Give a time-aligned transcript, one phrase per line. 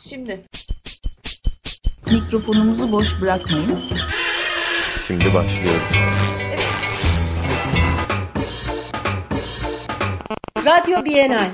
[0.00, 0.40] Şimdi.
[2.12, 3.78] Mikrofonumuzu boş bırakmayın.
[5.06, 5.80] Şimdi başlıyor.
[10.64, 11.50] Radyo Bienal.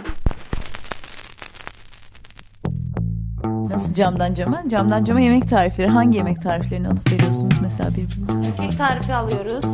[3.69, 4.69] Nasıl camdan cama?
[4.69, 5.88] Camdan cama yemek tarifleri.
[5.88, 8.56] Hangi yemek tariflerini alıp veriyorsunuz mesela birbirinize?
[8.56, 9.65] Kek tarifi alıyoruz.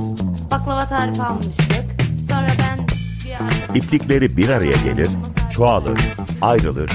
[0.51, 1.85] Baklava tarifi almıştık.
[2.31, 2.87] Sonra ben
[3.25, 3.75] bir arkadaşım...
[3.75, 5.09] İplikleri bir araya gelir,
[5.51, 5.99] çoğalır,
[6.43, 6.91] ayrılır,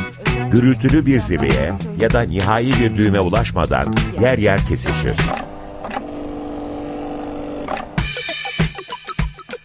[0.52, 5.16] gürültülü bir zirveye ya da nihai bir düğüme ulaşmadan yer yer kesişir.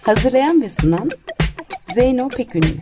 [0.02, 1.10] Hazırlayan ve sunan
[1.95, 2.77] Zeyno Pekünlü.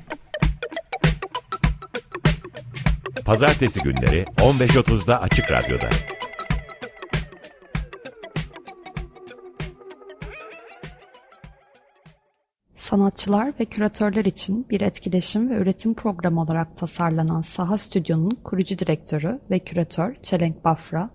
[3.24, 5.88] Pazartesi günleri 15.30'da Açık Radyo'da.
[12.90, 19.40] Sanatçılar ve küratörler için bir etkileşim ve üretim programı olarak tasarlanan Saha Stüdyo'nun kurucu direktörü
[19.50, 21.10] ve küratör Çelenk Bafra,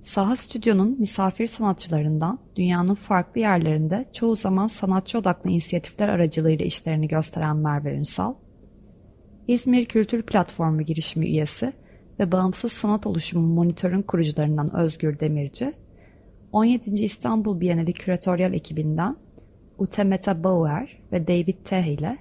[0.00, 7.56] Saha Stüdyo'nun misafir sanatçılarından dünyanın farklı yerlerinde çoğu zaman sanatçı odaklı inisiyatifler aracılığıyla işlerini gösteren
[7.56, 8.34] Merve Ünsal,
[9.48, 11.72] İzmir Kültür Platformu girişimi üyesi
[12.20, 15.72] ve Bağımsız Sanat Oluşumu Monitör'ün kurucularından Özgür Demirci,
[16.52, 16.90] 17.
[16.90, 19.25] İstanbul Bienali küratöryal ekibinden
[19.78, 22.18] Utemeta Bauer ve David Teh ile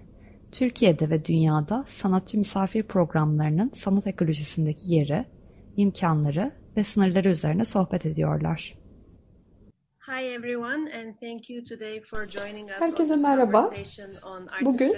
[0.51, 5.25] Türkiye'de ve dünyada sanatçı misafir programlarının sanat ekolojisindeki yeri,
[5.77, 8.73] imkanları ve sınırları üzerine sohbet ediyorlar.
[12.79, 13.71] Herkese merhaba.
[14.61, 14.95] Bugün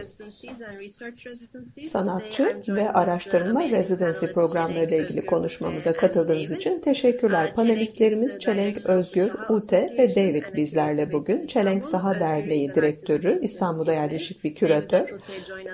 [1.83, 7.53] sanatçı ve araştırma residency programları ile ilgili konuşmamıza katıldığınız için teşekkürler.
[7.55, 11.47] Panelistlerimiz Çelenk Özgür, Ute ve David bizlerle bugün.
[11.47, 15.09] Çelenk Saha Derneği Direktörü, İstanbul'da yerleşik bir küratör.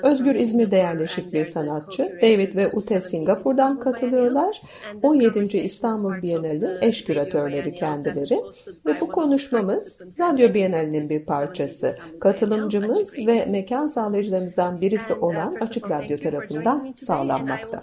[0.03, 2.19] Özgür İzmir'de yerleşik bir sanatçı.
[2.21, 4.61] David ve Ute Singapur'dan katılıyorlar.
[5.03, 5.57] 17.
[5.57, 8.41] İstanbul Bienali eş küratörleri kendileri.
[8.85, 11.97] Ve bu konuşmamız Radyo Bienalinin bir parçası.
[12.19, 17.81] Katılımcımız ve mekan sağlayıcılarımızdan birisi olan Açık Radyo tarafından sağlanmakta.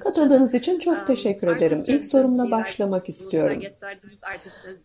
[0.00, 1.84] Katıldığınız için çok teşekkür ederim.
[1.86, 3.62] İlk sorumla başlamak istiyorum.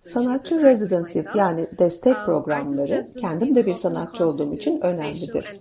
[0.03, 5.53] Sanatçı residency yani destek programları kendim de bir sanatçı olduğum için önemlidir.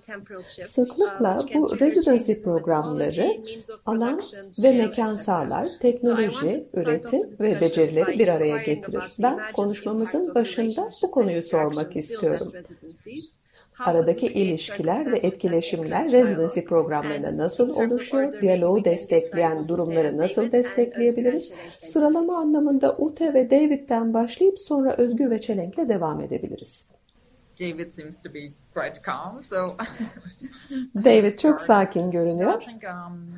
[0.67, 3.43] Sıklıkla bu residency programları
[3.87, 4.23] alan
[4.63, 9.03] ve mekan sağlar, teknoloji, üretim ve becerileri bir araya getirir.
[9.23, 12.53] Ben konuşmamızın başında bu konuyu sormak istiyorum.
[13.79, 18.41] Aradaki ilişkiler ve etkileşimler residency programlarına nasıl oluşuyor?
[18.41, 21.51] Diyaloğu destekleyen durumları nasıl destekleyebiliriz?
[21.83, 26.91] Sıralama anlamında Ute ve David'den başlayıp sonra Özgür ve Çelenk'le devam edebiliriz.
[27.61, 29.57] David seems to be quite calm, so
[31.05, 32.63] David çok sakin görünüyor.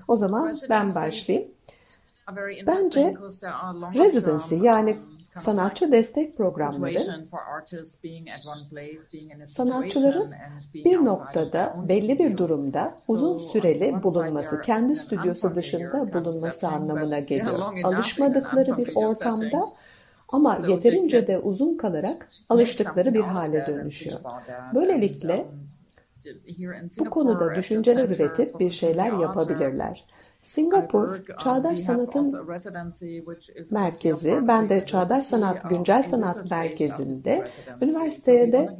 [0.08, 1.50] O zaman ben başlayayım.
[2.66, 3.14] Bence
[3.94, 4.96] residency yani
[5.38, 6.98] sanatçı destek programları
[9.46, 10.34] sanatçıların
[10.74, 17.58] bir noktada belli bir durumda uzun süreli bulunması, kendi stüdyosu dışında bulunması anlamına geliyor.
[17.84, 19.66] Alışmadıkları bir ortamda
[20.28, 24.20] ama yeterince de uzun kalarak alıştıkları bir hale dönüşüyor.
[24.74, 25.46] Böylelikle
[26.98, 30.04] bu konuda düşünceler üretip bir şeyler yapabilirler.
[30.46, 31.08] Singapur,
[31.38, 32.48] Çağdaş Sanat'ın
[33.72, 34.38] merkezi.
[34.48, 37.44] Ben de Çağdaş Sanat, Güncel Sanat Merkezi'nde
[37.82, 38.78] üniversiteye de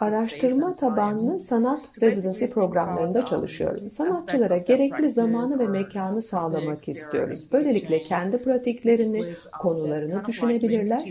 [0.00, 3.90] araştırma tabanlı sanat residency programlarında çalışıyorum.
[3.90, 7.52] Sanatçılara gerekli zamanı ve mekanı sağlamak istiyoruz.
[7.52, 9.22] Böylelikle kendi pratiklerini,
[9.60, 11.04] konularını düşünebilirler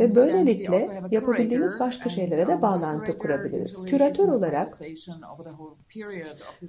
[0.00, 3.84] ve böylelikle yapabildiğimiz başka şeylere de bağlantı kurabiliriz.
[3.84, 4.78] Küratör olarak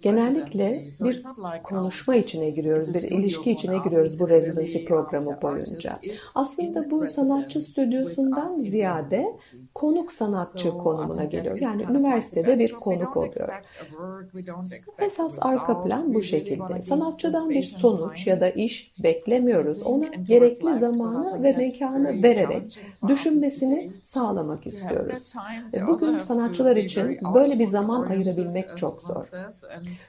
[0.04, 1.24] genellikle bir
[1.64, 6.00] konuşma içine giriyoruz, bir ilişki içine giriyoruz bu residency programı boyunca.
[6.36, 9.26] Aslında bu sanatçı stüdyosundan ziyade
[9.76, 11.58] konuk sanatçı konumuna geliyor.
[11.58, 13.50] Yani üniversitede bir konuk oluyor.
[15.00, 16.82] Esas arka plan bu şekilde.
[16.82, 19.82] Sanatçıdan bir sonuç ya da iş beklemiyoruz.
[19.82, 25.34] Ona gerekli zamanı ve mekanı vererek düşünmesini sağlamak istiyoruz.
[25.88, 29.30] Bugün sanatçılar için böyle bir zaman ayırabilmek çok zor.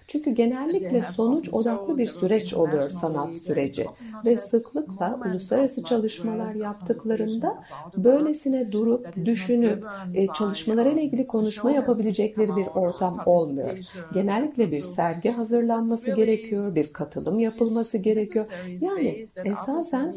[0.07, 3.87] Çünkü genellikle sonuç odaklı bir süreç oluyor sanat süreci
[4.25, 7.63] ve sıklıkla uluslararası çalışmalar yaptıklarında
[7.97, 9.85] böylesine durup düşünüp
[10.15, 13.79] e, çalışmalarıyla ilgili konuşma yapabilecekleri bir ortam olmuyor.
[14.13, 18.47] Genellikle bir sergi hazırlanması gerekiyor, bir katılım yapılması gerekiyor.
[18.81, 20.17] Yani esasen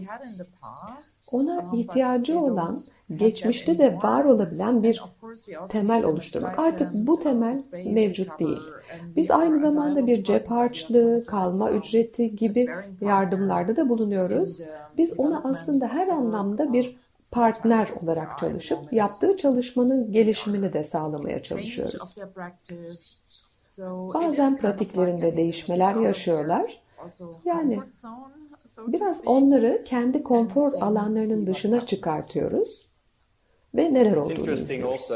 [1.32, 2.80] ona ihtiyacı olan
[3.16, 5.04] geçmişte de var olabilen bir
[5.70, 6.60] temel oluşturmak.
[6.60, 8.60] Artık bu temel mevcut değil.
[9.16, 12.68] Biz aynı zamanda bir cep harçlığı, kalma ücreti gibi
[13.02, 14.60] yardımlarda da bulunuyoruz.
[14.98, 16.98] Biz ona aslında her anlamda bir
[17.32, 22.16] partner olarak çalışıp yaptığı çalışmanın gelişimini de sağlamaya çalışıyoruz.
[24.14, 26.80] Bazen pratiklerinde değişmeler yaşıyorlar.
[27.46, 27.80] Yani
[28.88, 32.89] biraz onları kendi konfor alanlarının dışına çıkartıyoruz
[33.76, 35.12] ve neler olduğunu izliyoruz.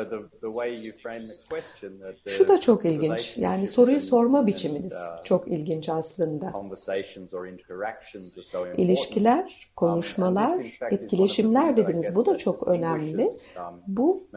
[2.25, 3.37] Şu da çok ilginç.
[3.37, 6.53] Yani soruyu sorma biçiminiz çok ilginç aslında.
[8.77, 10.49] İlişkiler, konuşmalar,
[10.91, 12.15] etkileşimler dediniz.
[12.15, 13.29] Bu da çok önemli.
[13.87, 14.27] Bu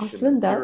[0.00, 0.62] aslında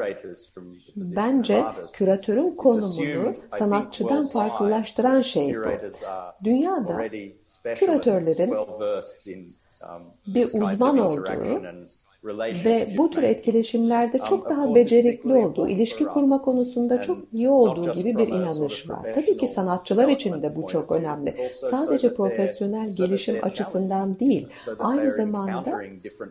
[0.96, 5.68] bence küratörün konumunu sanatçıdan farklılaştıran şey bu.
[6.44, 7.08] Dünyada
[7.74, 8.54] küratörlerin
[10.26, 11.62] bir uzman olduğu
[12.64, 18.18] ve bu tür etkileşimlerde çok daha becerikli olduğu, ilişki kurma konusunda çok iyi olduğu gibi
[18.18, 19.12] bir inanış var.
[19.14, 21.50] Tabii ki sanatçılar için de bu çok önemli.
[21.54, 24.48] Sadece profesyonel gelişim açısından değil,
[24.78, 25.80] aynı zamanda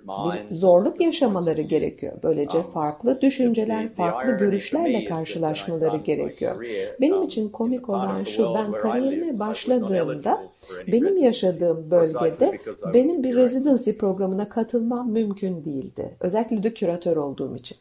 [0.07, 2.13] bir zorluk yaşamaları gerekiyor.
[2.23, 6.65] Böylece farklı düşünceler, farklı görüşlerle karşılaşmaları gerekiyor.
[7.01, 10.43] Benim için komik olan şu, ben kariyerime başladığımda
[10.87, 12.57] benim yaşadığım bölgede
[12.93, 16.17] benim bir residency programına katılmam mümkün değildi.
[16.19, 17.77] Özellikle de küratör olduğum için.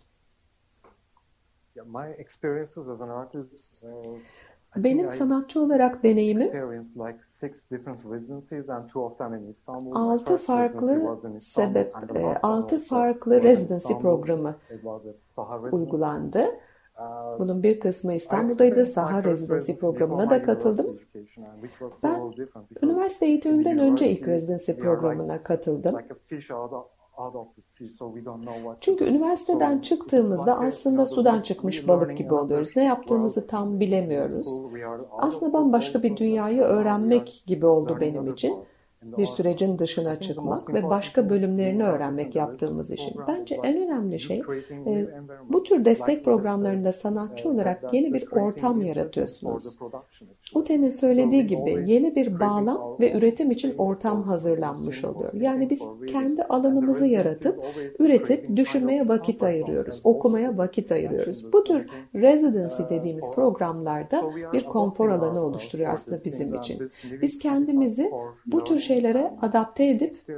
[4.76, 6.50] Benim sanatçı olarak deneyimim
[9.94, 11.92] altı farklı sebep,
[12.42, 14.56] altı farklı residency programı
[15.72, 16.46] uygulandı.
[17.38, 18.86] Bunun bir kısmı İstanbul'daydı.
[18.86, 20.98] Saha Residency programına da katıldım.
[22.02, 22.20] Ben
[22.82, 25.96] üniversite eğitimimden önce ilk residency programına katıldım.
[28.80, 32.76] Çünkü üniversiteden çıktığımızda aslında sudan çıkmış balık gibi oluyoruz.
[32.76, 34.60] Ne yaptığımızı tam bilemiyoruz.
[35.18, 38.54] Aslında bambaşka bir dünyayı öğrenmek gibi oldu benim için
[39.18, 43.14] bir sürecin dışına çıkmak ve başka bölümlerini öğrenmek yaptığımız için.
[43.28, 44.42] Bence en önemli şey
[44.86, 45.06] e,
[45.48, 49.78] bu tür destek programlarında sanatçı olarak yeni bir ortam yaratıyorsunuz.
[50.54, 55.32] Ute'nin söylediği gibi yeni bir bağlam ve üretim için ortam hazırlanmış oluyor.
[55.34, 57.64] Yani biz kendi alanımızı yaratıp,
[57.98, 61.52] üretip, düşünmeye vakit ayırıyoruz, okumaya vakit ayırıyoruz.
[61.52, 66.90] Bu tür residency dediğimiz programlarda bir konfor alanı oluşturuyor aslında bizim için.
[67.22, 68.10] Biz kendimizi
[68.46, 70.28] bu tür şeylere adapte edip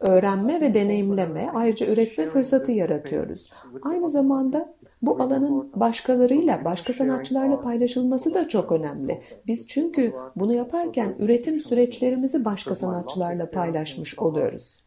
[0.00, 3.52] öğrenme ve deneyimleme, ayrıca üretme fırsatı yaratıyoruz.
[3.82, 9.22] Aynı zamanda bu alanın başkalarıyla, başka sanatçılarla paylaşılması da çok önemli.
[9.46, 14.82] Biz çünkü bunu yaparken üretim süreçlerimizi başka sanatçılarla paylaşmış oluyoruz.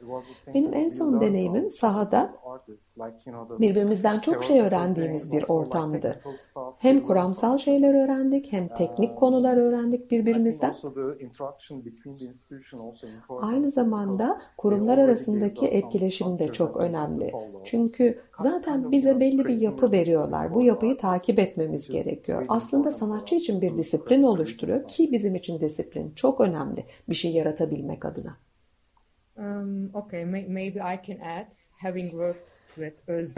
[0.53, 2.33] Benim en son deneyimim sahada
[3.59, 6.21] birbirimizden çok şey öğrendiğimiz bir ortamdı.
[6.77, 10.75] Hem kuramsal şeyler öğrendik, hem teknik konular öğrendik birbirimizden.
[13.41, 17.31] Aynı zamanda kurumlar arasındaki etkileşim de çok önemli.
[17.63, 20.53] Çünkü zaten bize belli bir yapı veriyorlar.
[20.53, 22.45] Bu yapıyı takip etmemiz gerekiyor.
[22.47, 28.05] Aslında sanatçı için bir disiplin oluşturuyor ki bizim için disiplin çok önemli bir şey yaratabilmek
[28.05, 28.37] adına.
[29.37, 31.51] Um, okay, maybe I can add,
[31.81, 32.48] having worked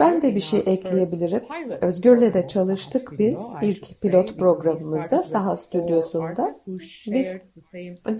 [0.00, 1.42] ben de bir şey ekleyebilirim.
[1.80, 6.54] Özgür'le de çalıştık biz ilk pilot programımızda saha stüdyosunda.
[7.06, 7.38] Biz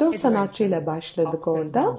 [0.00, 1.96] dört sanatçıyla başladık orada.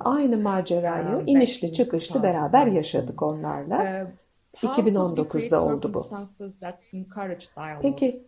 [0.00, 4.10] Aynı macerayı inişli çıkışlı beraber yaşadık onlarla.
[4.62, 6.06] 2019'da oldu bu.
[7.82, 8.26] Peki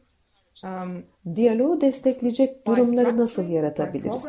[1.34, 4.26] diyaloğu destekleyecek durumları nasıl yaratabiliriz?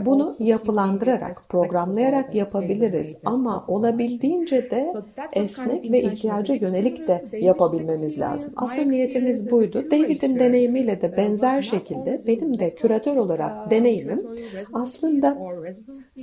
[0.00, 4.92] Bunu yapılandırarak, programlayarak yapabiliriz ama olabildiğince de
[5.32, 8.52] esnek ve ihtiyaca yönelik de yapabilmemiz lazım.
[8.56, 9.84] Aslında niyetimiz buydu.
[9.90, 14.26] David'in deneyimiyle de benzer şekilde benim de küratör olarak deneyimim
[14.72, 15.38] aslında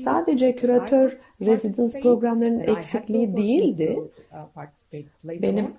[0.03, 3.99] sadece küratör rezidans programlarının eksikliği değildi.
[5.23, 5.73] Benim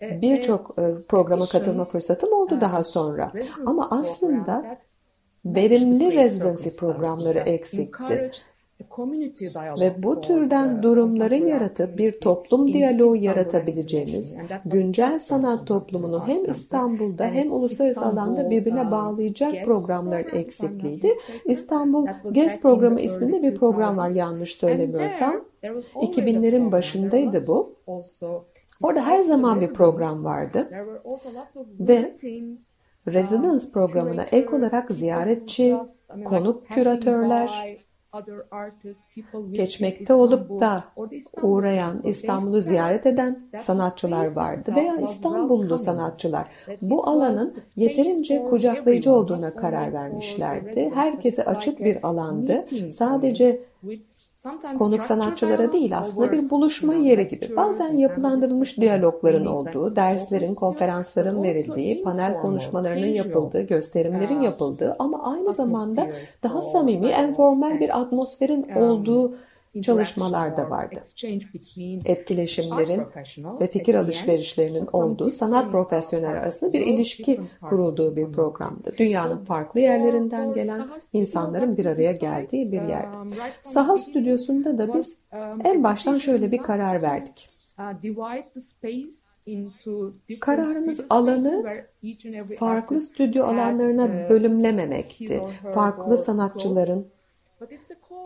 [0.00, 0.76] birçok
[1.08, 3.32] programa katılma fırsatım oldu daha sonra.
[3.66, 4.78] Ama aslında
[5.44, 8.30] verimli residency programları eksikti.
[9.80, 17.52] Ve bu türden durumları yaratıp bir toplum diyaloğu yaratabileceğimiz, güncel sanat toplumunu hem İstanbul'da hem
[17.52, 21.08] uluslararası alanda birbirine bağlayacak programların eksikliğiydi.
[21.44, 25.44] İstanbul Gez Programı isminde bir program var yanlış söylemiyorsam.
[25.94, 27.74] 2000'lerin başındaydı bu.
[28.82, 30.66] Orada her zaman bir program vardı.
[31.80, 32.16] Ve
[33.06, 35.76] Residence programına ek olarak ziyaretçi,
[36.24, 37.78] konuk küratörler,
[39.52, 40.84] geçmekte olup da
[41.42, 46.48] uğrayan, İstanbul'u ziyaret eden sanatçılar vardı veya İstanbullu sanatçılar.
[46.82, 50.90] Bu alanın yeterince kucaklayıcı olduğuna karar vermişlerdi.
[50.94, 52.64] Herkese açık bir alandı.
[52.92, 53.60] Sadece
[54.78, 57.56] konuk sanatçılara değil aslında bir buluşma yeri gibi.
[57.56, 66.06] Bazen yapılandırılmış diyalogların olduğu, derslerin, konferansların verildiği, panel konuşmalarının yapıldığı, gösterimlerin yapıldığı ama aynı zamanda
[66.42, 69.34] daha samimi, enformal bir atmosferin olduğu
[69.82, 71.02] çalışmalar da vardı.
[72.04, 73.02] Etkileşimlerin
[73.60, 78.94] ve fikir alışverişlerinin olduğu sanat profesyonel arasında bir ilişki kurulduğu bir programdı.
[78.98, 83.16] Dünyanın farklı yerlerinden gelen insanların bir araya geldiği bir yerdi.
[83.64, 85.24] Saha stüdyosunda da biz
[85.64, 87.48] en baştan şöyle bir karar verdik.
[90.40, 91.84] Kararımız alanı
[92.58, 95.42] farklı stüdyo alanlarına bölümlememekti.
[95.74, 97.06] Farklı sanatçıların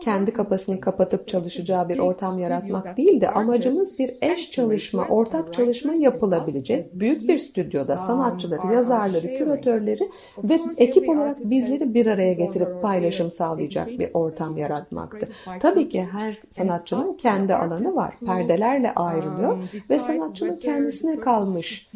[0.01, 3.27] kendi kafasını kapatıp çalışacağı bir ortam yaratmak değildi.
[3.27, 10.09] Amacımız bir eş çalışma, ortak çalışma yapılabilecek büyük bir stüdyoda sanatçıları, yazarları, küratörleri
[10.43, 15.29] ve ekip olarak bizleri bir araya getirip paylaşım sağlayacak bir ortam yaratmaktı.
[15.59, 18.15] Tabii ki her sanatçının kendi alanı var.
[18.25, 21.91] Perdelerle ayrılıyor ve sanatçının kendisine kalmış.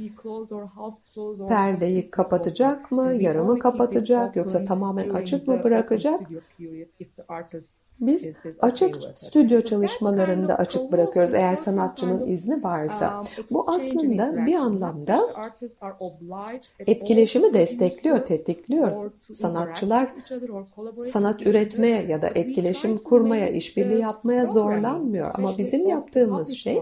[1.50, 6.22] Perdeyi kapatacak mı, yarımı kapatacak yoksa tamamen açık mı bırakacak?
[8.02, 8.28] Biz
[8.60, 13.24] açık stüdyo çalışmalarında açık bırakıyoruz eğer sanatçının izni varsa.
[13.52, 15.30] Bu aslında bir anlamda
[16.80, 19.12] etkileşimi destekliyor, tetikliyor.
[19.34, 20.14] Sanatçılar
[21.06, 25.32] sanat üretmeye ya da etkileşim kurmaya, işbirliği yapmaya zorlanmıyor.
[25.34, 26.82] Ama bizim yaptığımız şey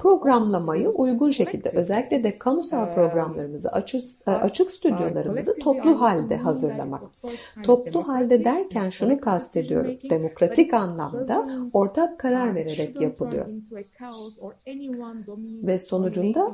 [0.00, 7.02] programlamayı uygun şekilde özellikle de kamusal programlarımızı, açık, açık stüdyolarımızı toplu halde hazırlamak.
[7.62, 9.98] Toplu halde derken şunu kastediyorum.
[10.10, 13.46] Demokratik pratik anlamda ortak karar vererek yapılıyor.
[15.62, 16.52] Ve sonucunda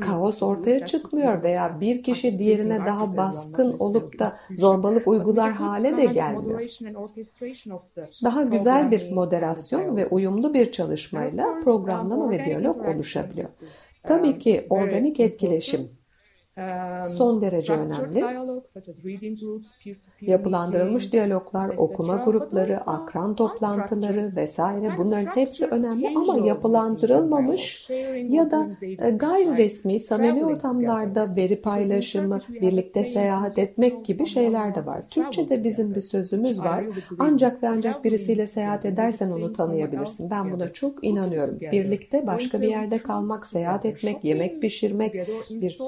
[0.00, 6.04] kaos ortaya çıkmıyor veya bir kişi diğerine daha baskın olup da zorbalık uygular hale de
[6.04, 6.60] gelmiyor.
[8.24, 13.48] Daha güzel bir moderasyon ve uyumlu bir çalışmayla programlama ve diyalog oluşabiliyor.
[14.02, 15.90] Tabii ki organik etkileşim
[17.06, 18.24] son derece önemli.
[20.20, 27.90] Yapılandırılmış diyaloglar, okuma grupları, akran toplantıları vesaire bunların hepsi önemli ama yapılandırılmamış
[28.28, 28.68] ya da
[29.10, 35.02] gayri resmi, samimi ortamlarda veri paylaşımı, birlikte seyahat etmek gibi şeyler de var.
[35.10, 36.84] Türkçe'de bizim bir sözümüz var.
[37.18, 40.30] Ancak ve ancak birisiyle seyahat edersen onu tanıyabilirsin.
[40.30, 41.60] Ben buna çok inanıyorum.
[41.60, 45.14] Birlikte başka bir yerde kalmak, seyahat etmek, yemek pişirmek,
[45.50, 45.78] bir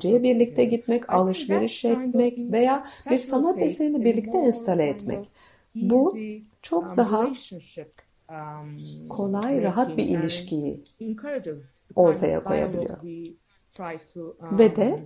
[0.00, 5.26] dinlenceye birlikte gitmek, alışveriş etmek veya bir sanat eserini birlikte instale etmek.
[5.74, 6.16] Bu
[6.62, 7.32] çok daha
[9.08, 10.80] kolay, rahat bir ilişkiyi
[11.94, 12.96] ortaya koyabiliyor.
[14.58, 15.00] Ve de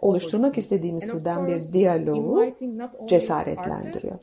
[0.00, 2.44] oluşturmak istediğimiz türden bir diyaloğu
[3.08, 4.18] cesaretlendiriyor.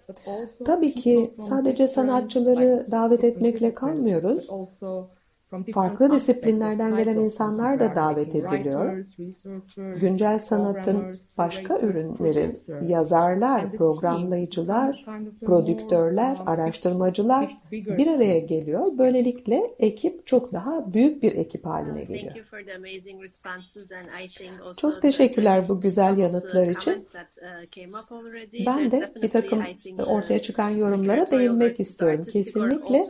[0.65, 4.49] Tabii ki sadece sanatçıları davet etmekle kalmıyoruz.
[5.73, 9.05] Farklı disiplinlerden gelen insanlar da davet ediliyor.
[9.77, 12.51] Güncel sanatın başka ürünleri,
[12.81, 15.05] yazarlar, programlayıcılar,
[15.45, 18.97] prodüktörler, araştırmacılar bir araya geliyor.
[18.97, 22.35] Böylelikle ekip çok daha büyük bir ekip haline geliyor.
[24.77, 27.05] Çok teşekkürler bu güzel yanıtlar için.
[28.65, 29.63] Ben de bir takım
[30.07, 32.25] ortaya çıkan yorumlara değinmek istiyorum.
[32.25, 33.07] Kesinlikle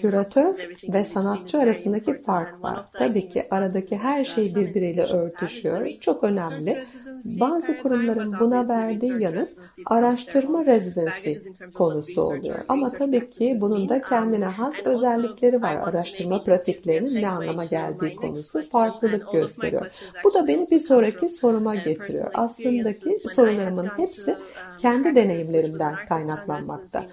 [0.00, 2.82] küratör ve sanat sanatçı arasındaki fark var.
[2.94, 5.88] Tabii ki aradaki her şey birbiriyle örtüşüyor.
[6.00, 6.82] Çok önemli.
[7.24, 9.48] Bazı kurumların buna verdiği yanıt
[9.86, 11.42] araştırma rezidensi
[11.74, 12.58] konusu oluyor.
[12.68, 15.76] Ama tabii ki bunun da kendine has özellikleri var.
[15.76, 19.86] Araştırma pratiklerinin ne anlama geldiği konusu farklılık gösteriyor.
[20.24, 22.30] Bu da beni bir sonraki soruma getiriyor.
[22.34, 24.36] Aslındaki sorularımın hepsi
[24.78, 27.06] kendi deneyimlerimden kaynaklanmakta.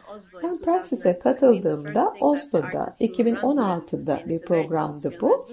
[0.43, 5.47] Ben Praxis'e katıldığımda Oslo'da 2016'da bir programdı bu.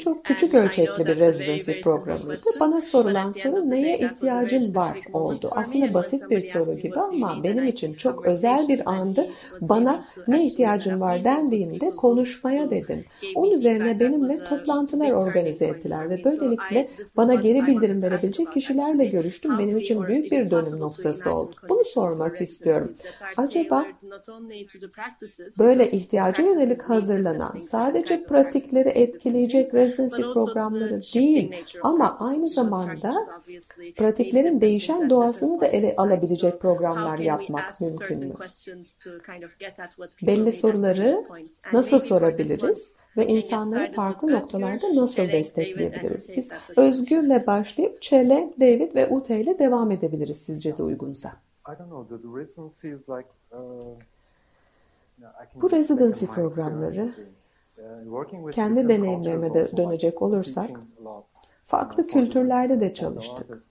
[0.00, 2.44] Çok küçük ölçekli bir residency programıydı.
[2.60, 2.80] Bana
[3.12, 5.50] sorulan soru neye ihtiyacın var oldu.
[5.52, 9.26] Aslında basit bir soru gibi ama benim için çok özel bir andı.
[9.60, 13.04] Bana ne ihtiyacın var dendiğinde konuşmaya dedim.
[13.34, 19.58] Onun üzerine benimle toplantılar organize ettiler ve böylelikle bana geri bildirim verebilecek kişilerle görüştüm.
[19.58, 21.54] Benim için büyük bir dönüm noktası oldu.
[21.68, 22.94] Bunu sormak istiyorum.
[23.36, 23.86] Acaba
[25.58, 33.42] böyle ihtiyaca yönelik hazırlanan sadece pratikleri etkileyecek residency programları değil ama aynı zamanda zamanda
[33.96, 38.34] pratiklerin değişen doğasını da ele alabilecek programlar yapmak mümkün mü?
[40.22, 41.24] Belli soruları
[41.72, 46.30] nasıl sorabiliriz ve insanları farklı noktalarda nasıl destekleyebiliriz?
[46.36, 51.32] Biz Özgür'le başlayıp Çelenk, David ve Ute ile devam edebiliriz sizce de uygunsa.
[55.54, 57.12] Bu residency programları
[58.52, 60.70] kendi deneyimlerime de dönecek olursak
[61.72, 63.62] farklı kültürlerde de çalıştık.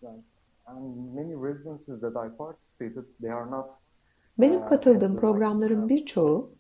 [4.38, 6.52] Benim katıldığım programların birçoğu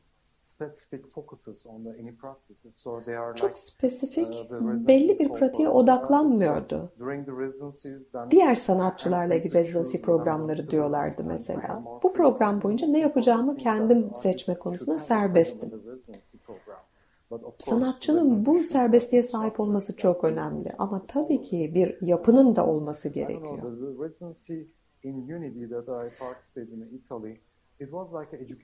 [3.35, 4.51] çok spesifik,
[4.87, 6.91] belli bir pratiğe odaklanmıyordu.
[8.31, 11.83] Diğer sanatçılarla ilgili residency programları diyorlardı mesela.
[12.03, 15.71] Bu program boyunca ne yapacağımı kendim seçme konusunda serbestim.
[17.59, 23.57] Sanatçının bu serbestliğe sahip olması çok önemli ama tabii ki bir yapının da olması gerekiyor.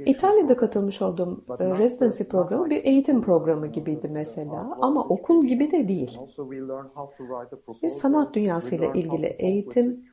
[0.05, 5.88] İtalya'da katılmış olduğum e, residency programı bir eğitim programı gibiydi mesela ama okul gibi de
[5.88, 6.19] değil.
[7.83, 10.05] Bir sanat dünyasıyla ilgili eğitim,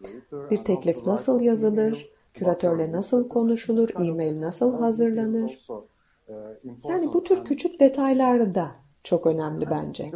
[0.50, 5.66] bir teklif nasıl yazılır, küratörle nasıl konuşulur, e-mail nasıl hazırlanır.
[6.84, 10.12] Yani bu tür küçük detaylar da çok önemli bence.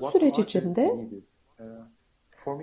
[0.00, 1.08] Bu süreç içinde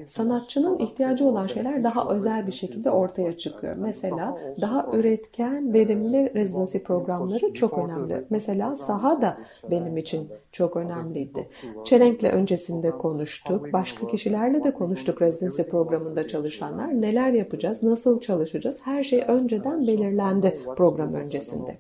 [0.08, 3.76] sanatçının ihtiyacı olan şeyler daha özel bir şekilde ortaya çıkıyor.
[3.76, 8.22] Mesela daha üretken, verimli residency programları çok önemli.
[8.32, 9.38] Mesela saha da
[9.72, 11.50] benim için çok önemliydi.
[11.84, 13.74] Çelenk'le öncesinde konuştuk.
[13.74, 17.02] Başka kişilerle de konuştuk residency programında çalışanlar.
[17.02, 18.82] Neler yapacağız, nasıl çalışacağız?
[18.86, 21.78] Her şey önceden belirlendi program öncesinde.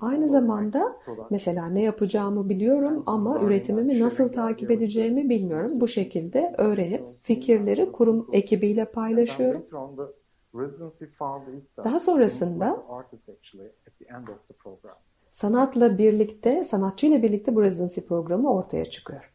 [0.00, 0.96] Aynı zamanda
[1.30, 5.80] mesela ne yapacağımı biliyorum ama üretimimi nasıl takip edeceğimi bilmiyorum.
[5.80, 9.62] Bu şekilde öğrenip fikirleri kurum ekibiyle paylaşıyorum.
[11.84, 12.82] Daha sonrasında
[15.32, 19.31] sanatla birlikte, sanatçıyla birlikte bu residency programı ortaya çıkıyor.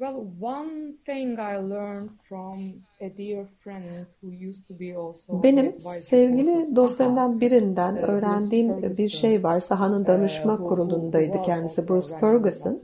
[0.00, 5.80] Well, one thing I learned from a dear friend who used to be also Benim
[5.80, 9.60] sevgili dostlarımdan birinden öğrendiğim bir şey var.
[9.60, 12.80] Sahanın danışma kurulundaydı kendisi Bruce Ferguson.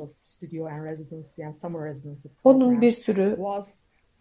[2.45, 3.39] Onun bir sürü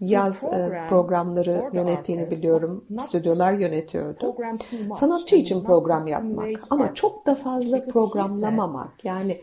[0.10, 2.86] yaz e, programları yönettiğini biliyorum.
[3.00, 4.36] Stüdyolar yönetiyordu.
[4.96, 9.06] Sanatçı için program yapmak ama çok da fazla programlamamak.
[9.06, 9.42] Yani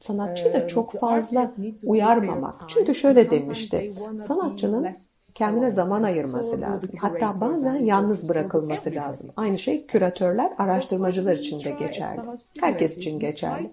[0.00, 1.50] sanatçıyı da çok fazla
[1.84, 2.54] uyarmamak.
[2.68, 3.92] Çünkü şöyle demişti.
[4.26, 4.86] Sanatçının
[5.34, 6.90] kendine zaman ayırması lazım.
[6.98, 9.30] Hatta bazen yalnız bırakılması lazım.
[9.36, 12.20] Aynı şey küratörler, araştırmacılar için de geçerli.
[12.60, 13.70] Herkes için geçerli.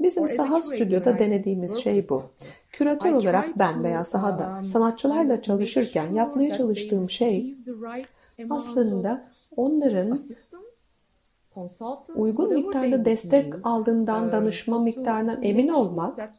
[0.00, 2.22] Bizim saha stüdyoda denediğimiz şey bu.
[2.76, 7.56] Küratör olarak ben veya sahada sanatçılarla çalışırken yapmaya çalıştığım şey
[8.50, 10.18] aslında onların
[12.16, 16.30] uygun miktarda destek aldığından, danışma miktarından emin olmak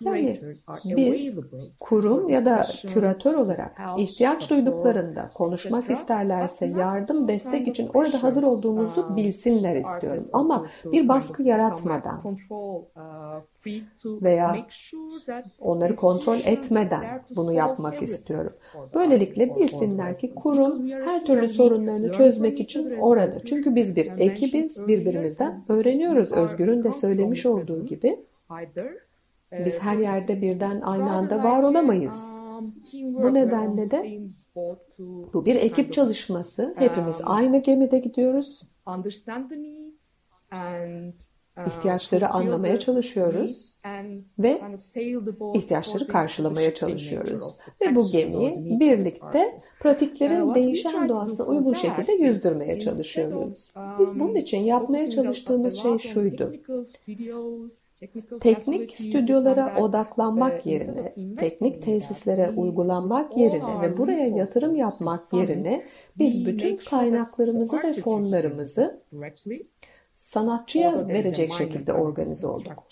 [0.00, 0.38] yani
[0.96, 1.40] biz
[1.80, 9.16] kurum ya da küratör olarak ihtiyaç duyduklarında konuşmak isterlerse yardım, destek için orada hazır olduğumuzu
[9.16, 10.28] bilsinler istiyorum.
[10.32, 12.22] Ama bir baskı yaratmadan
[14.04, 14.66] veya
[15.60, 18.52] onları kontrol etmeden bunu yapmak istiyorum.
[18.94, 23.44] Böylelikle bilsinler ki kurum her türlü sorunlarını çözmek için orada.
[23.44, 26.32] Çünkü biz bir ekibiz, birbirimizden öğreniyoruz.
[26.32, 28.26] Özgür'ün de söylemiş olduğu gibi
[29.52, 32.34] biz her yerde birden aynı anda var olamayız.
[32.92, 34.20] Bu nedenle de
[35.34, 36.74] bu bir ekip çalışması.
[36.78, 38.62] Hepimiz aynı gemide gidiyoruz
[41.66, 43.76] ihtiyaçları anlamaya çalışıyoruz
[44.38, 44.60] ve
[45.54, 47.42] ihtiyaçları karşılamaya çalışıyoruz.
[47.80, 53.70] Ve bu gemiyi birlikte pratiklerin değişen doğasına uygun şekilde yüzdürmeye çalışıyoruz.
[53.98, 56.52] Biz bunun için yapmaya çalıştığımız şey şuydu.
[58.40, 65.86] Teknik stüdyolara odaklanmak yerine, teknik tesislere uygulanmak yerine ve buraya yatırım yapmak yerine
[66.18, 68.98] biz bütün kaynaklarımızı ve fonlarımızı
[70.36, 72.84] sanatçıya verecek şekilde organize olduk.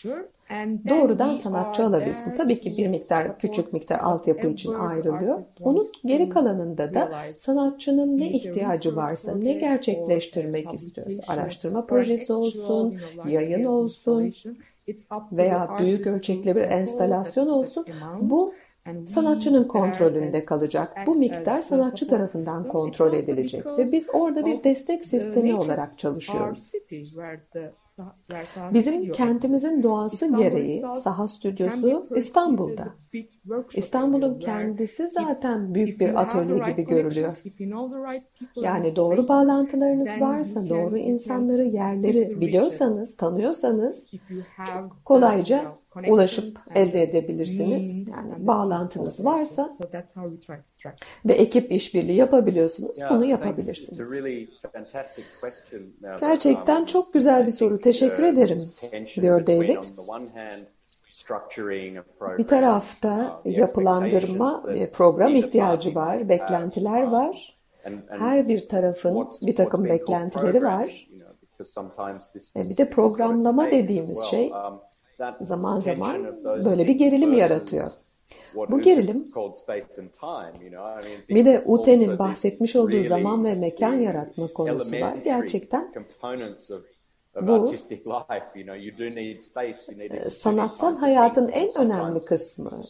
[0.88, 2.37] Doğrudan sanatçı alabilsin.
[2.37, 5.42] Tabii ki bir miktar, küçük miktar altyapı için ayrılıyor.
[5.61, 13.64] Onun geri kalanında da sanatçının ne ihtiyacı varsa, ne gerçekleştirmek istiyorsa, araştırma projesi olsun, yayın
[13.64, 14.35] olsun
[15.33, 17.87] veya büyük ölçekli bir enstalasyon olsun,
[18.20, 18.54] bu
[19.07, 20.97] sanatçının kontrolünde kalacak.
[21.07, 26.73] Bu miktar sanatçı tarafından kontrol edilecek ve biz orada bir destek sistemi olarak çalışıyoruz.
[28.75, 32.94] Bizim kentimizin doğası gereği saha stüdyosu İstanbul'da.
[33.75, 37.42] İstanbul'un kendisi zaten büyük bir atölye gibi görülüyor.
[38.57, 44.11] Yani doğru bağlantılarınız varsa, doğru insanları, yerleri biliyorsanız, tanıyorsanız
[44.66, 45.75] çok kolayca
[46.09, 48.09] ulaşıp elde edebilirsiniz.
[48.09, 49.70] Yani bağlantınız varsa
[51.26, 54.00] ve ekip işbirliği yapabiliyorsunuz, bunu yapabilirsiniz.
[56.20, 57.80] Gerçekten çok güzel bir soru.
[57.80, 58.59] Teşekkür ederim,
[59.20, 59.85] diyor David.
[62.38, 67.59] Bir tarafta yapılandırma program ihtiyacı var, beklentiler var.
[68.09, 71.09] Her bir tarafın bir takım beklentileri var.
[72.57, 74.52] Bir de programlama dediğimiz şey
[75.40, 76.24] zaman zaman
[76.64, 77.90] böyle bir gerilim yaratıyor.
[78.70, 79.24] Bu gerilim
[81.31, 85.14] bir de Ute'nin bahsetmiş olduğu zaman ve mekan yaratma konusu var.
[85.24, 85.92] Gerçekten
[87.42, 87.75] bu
[90.31, 92.81] sanatsal hayatın en önemli kısmı.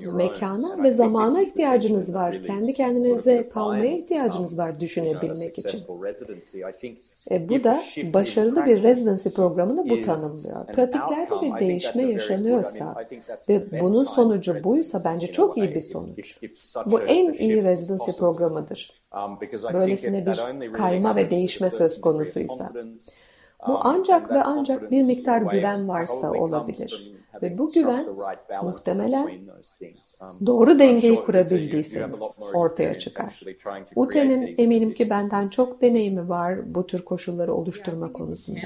[0.00, 2.42] Yani mekana ve zamana ihtiyacınız var.
[2.42, 5.80] Kendi kendinize kalmaya ihtiyacınız var düşünebilmek için.
[7.30, 10.66] E, bu da başarılı bir residency programını bu tanımlıyor.
[10.66, 12.94] Pratiklerde bir değişme yaşanıyorsa
[13.48, 16.38] ve bunun sonucu buysa bence çok iyi bir sonuç.
[16.86, 19.02] Bu en iyi residency programıdır.
[19.72, 22.72] Böylesine bir kayma ve değişme söz konusuysa.
[23.66, 27.18] Bu ancak ve ancak bir miktar güven varsa olabilir.
[27.42, 28.06] Ve bu güven
[28.62, 29.30] muhtemelen
[30.46, 32.18] doğru dengeyi kurabildiyseniz
[32.54, 33.42] ortaya çıkar.
[33.96, 38.60] Ute'nin eminim ki benden çok deneyimi var bu tür koşulları oluşturma konusunda.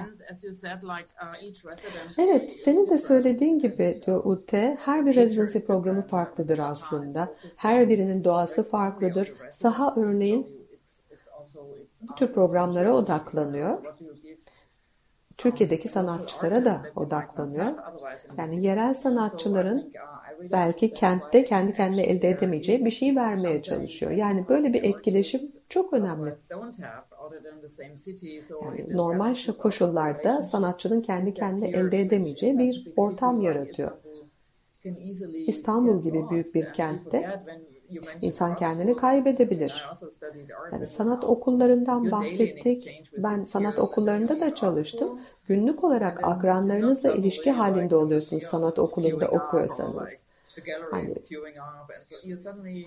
[2.19, 7.35] Evet, senin de söylediğin gibi diyor Ute, her bir residency programı farklıdır aslında.
[7.57, 9.33] Her birinin doğası farklıdır.
[9.53, 10.47] Saha örneğin
[12.09, 13.79] bu tür programlara odaklanıyor.
[15.43, 17.67] Türkiye'deki sanatçılara da odaklanıyor.
[18.39, 19.89] Yani yerel sanatçıların
[20.53, 24.13] belki kentte kendi kendine elde edemeyeceği bir şey vermeye çalışıyor.
[24.13, 26.35] Yani böyle bir etkileşim çok önemli.
[28.65, 33.99] Yani normal koşullarda sanatçının kendi kendine elde edemeyeceği bir ortam yaratıyor.
[35.47, 37.43] İstanbul gibi büyük bir kentte
[38.23, 39.85] İnsan kendini kaybedebilir.
[40.73, 43.03] Yani sanat okullarından bahsettik.
[43.19, 45.21] Ben sanat okullarında da çalıştım.
[45.49, 50.23] Günlük olarak akranlarınızla ilişki halinde oluyorsunuz sanat okulunda okuyorsanız.
[50.91, 51.15] Hani,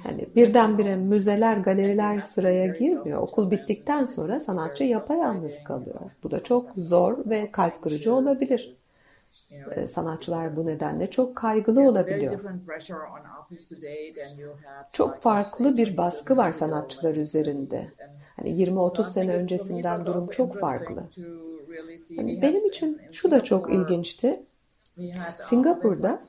[0.04, 3.22] hani birdenbire müzeler, galeriler sıraya girmiyor.
[3.22, 6.00] Okul bittikten sonra sanatçı yapayalnız kalıyor.
[6.24, 8.74] Bu da çok zor ve kalp kırıcı olabilir.
[9.88, 12.40] Sanatçılar bu nedenle çok kaygılı olabiliyor.
[14.94, 17.88] Çok farklı bir baskı var sanatçılar üzerinde.
[18.36, 21.04] Hani 20-30 sene öncesinden durum çok farklı.
[22.18, 24.44] Yani benim için şu da çok ilginçti.
[25.42, 26.20] Singapur'da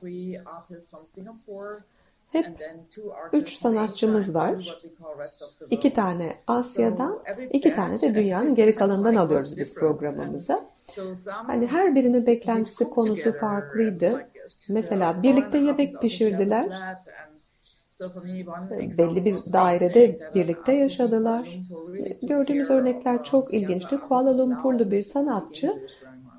[2.32, 2.46] hep
[3.32, 4.78] üç sanatçımız var.
[5.70, 10.75] İki tane Asya'dan, iki tane de dünyanın geri kalanından alıyoruz biz programımıza.
[11.26, 14.28] Hani her birinin beklentisi konusu farklıydı.
[14.68, 16.68] Mesela birlikte yemek pişirdiler.
[18.98, 21.58] Belli bir dairede birlikte yaşadılar.
[22.22, 23.98] Gördüğümüz örnekler çok ilginçti.
[24.00, 25.82] Kuala Lumpurlu bir sanatçı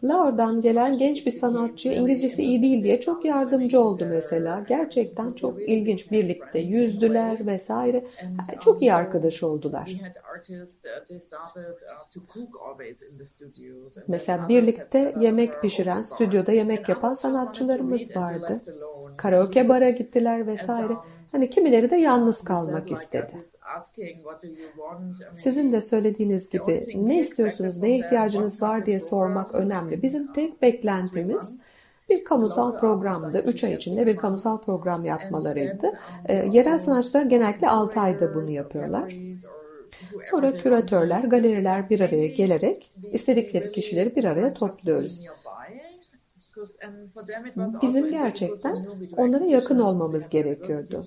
[0.04, 4.66] Laor'dan gelen genç bir sanatçı İngilizcesi iyi değil diye çok yardımcı oldu mesela.
[4.68, 6.12] Gerçekten çok ilginç.
[6.12, 8.06] Birlikte yüzdüler vesaire.
[8.60, 9.96] Çok iyi arkadaş oldular.
[14.08, 18.62] Mesela birlikte yemek pişiren, stüdyoda yemek yapan sanatçılarımız vardı.
[19.18, 20.94] Karaoke bara gittiler vesaire.
[21.32, 23.34] Hani kimileri de yalnız kalmak istedi.
[25.36, 30.02] Sizin de söylediğiniz gibi ne istiyorsunuz, neye ihtiyacınız var diye sormak önemli.
[30.02, 31.58] Bizim tek beklentimiz
[32.10, 33.44] bir kamusal programdı.
[33.48, 35.94] Üç ay içinde bir kamusal program yapmalarıydı.
[36.26, 39.14] E, yerel sanatçılar genellikle altı ayda bunu yapıyorlar.
[40.24, 45.22] Sonra küratörler, galeriler bir araya gelerek istedikleri kişileri bir araya topluyoruz.
[47.82, 48.86] Bizim gerçekten
[49.18, 51.04] onlara yakın olmamız gerekiyordu.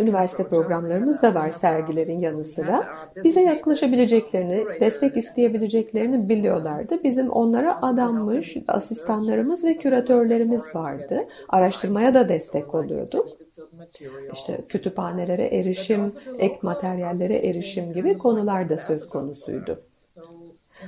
[0.00, 2.96] Üniversite programlarımız da var sergilerin yanı sıra.
[3.24, 7.04] Bize yaklaşabileceklerini, destek isteyebileceklerini biliyorlardı.
[7.04, 11.24] Bizim onlara adanmış asistanlarımız ve küratörlerimiz vardı.
[11.48, 13.26] Araştırmaya da destek oluyorduk.
[14.32, 19.80] İşte kütüphanelere erişim, ek materyallere erişim gibi konular da söz konusuydu.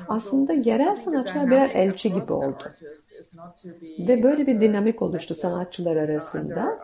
[0.08, 2.72] Aslında yerel sanatçılar birer elçi gibi oldu.
[4.08, 6.78] Ve böyle bir dinamik oluştu sanatçılar arasında.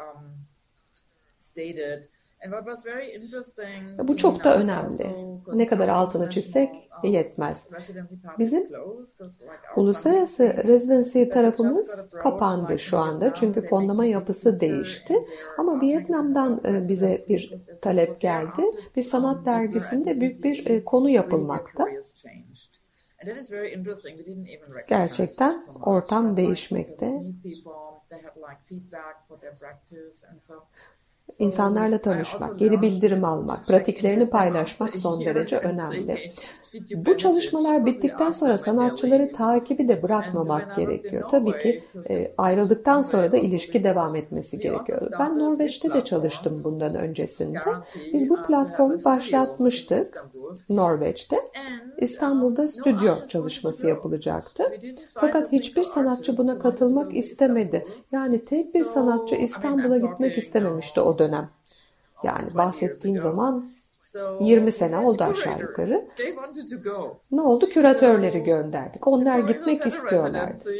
[4.08, 5.34] Bu çok da önemli.
[5.54, 6.70] Ne kadar altını çizsek
[7.02, 7.68] yetmez.
[8.38, 8.68] Bizim
[9.76, 15.14] uluslararası residency tarafımız kapandı şu anda çünkü fonlama yapısı değişti.
[15.58, 18.62] Ama Vietnam'dan e, bize bir talep geldi.
[18.96, 21.88] Bir sanat dergisinde büyük bir e, konu yapılmakta.
[24.88, 27.26] Gerçekten ortam değişmekte.
[31.38, 36.32] İnsanlarla tanışmak, geri bildirim almak, pratiklerini paylaşmak son derece önemli.
[36.96, 41.28] Bu çalışmalar bittikten sonra sanatçıları takibi de bırakmamak gerekiyor.
[41.30, 45.10] Tabii ki e, ayrıldıktan sonra da ilişki devam etmesi gerekiyor.
[45.18, 47.58] Ben Norveç'te de çalıştım bundan öncesinde.
[48.12, 50.24] Biz bu platformu başlatmıştık
[50.68, 51.36] Norveç'te.
[51.98, 54.64] İstanbul'da stüdyo çalışması yapılacaktı.
[55.14, 57.84] Fakat hiçbir sanatçı buna katılmak istemedi.
[58.12, 61.48] Yani tek bir sanatçı İstanbul'a gitmek istememişti o dönem.
[62.24, 63.70] Yani bahsettiğim zaman
[64.40, 66.08] 20 sene oldu aşağı yukarı.
[67.32, 67.68] Ne oldu?
[67.68, 69.06] Küratörleri gönderdik.
[69.06, 70.70] Onlar gitmek istiyorlardı.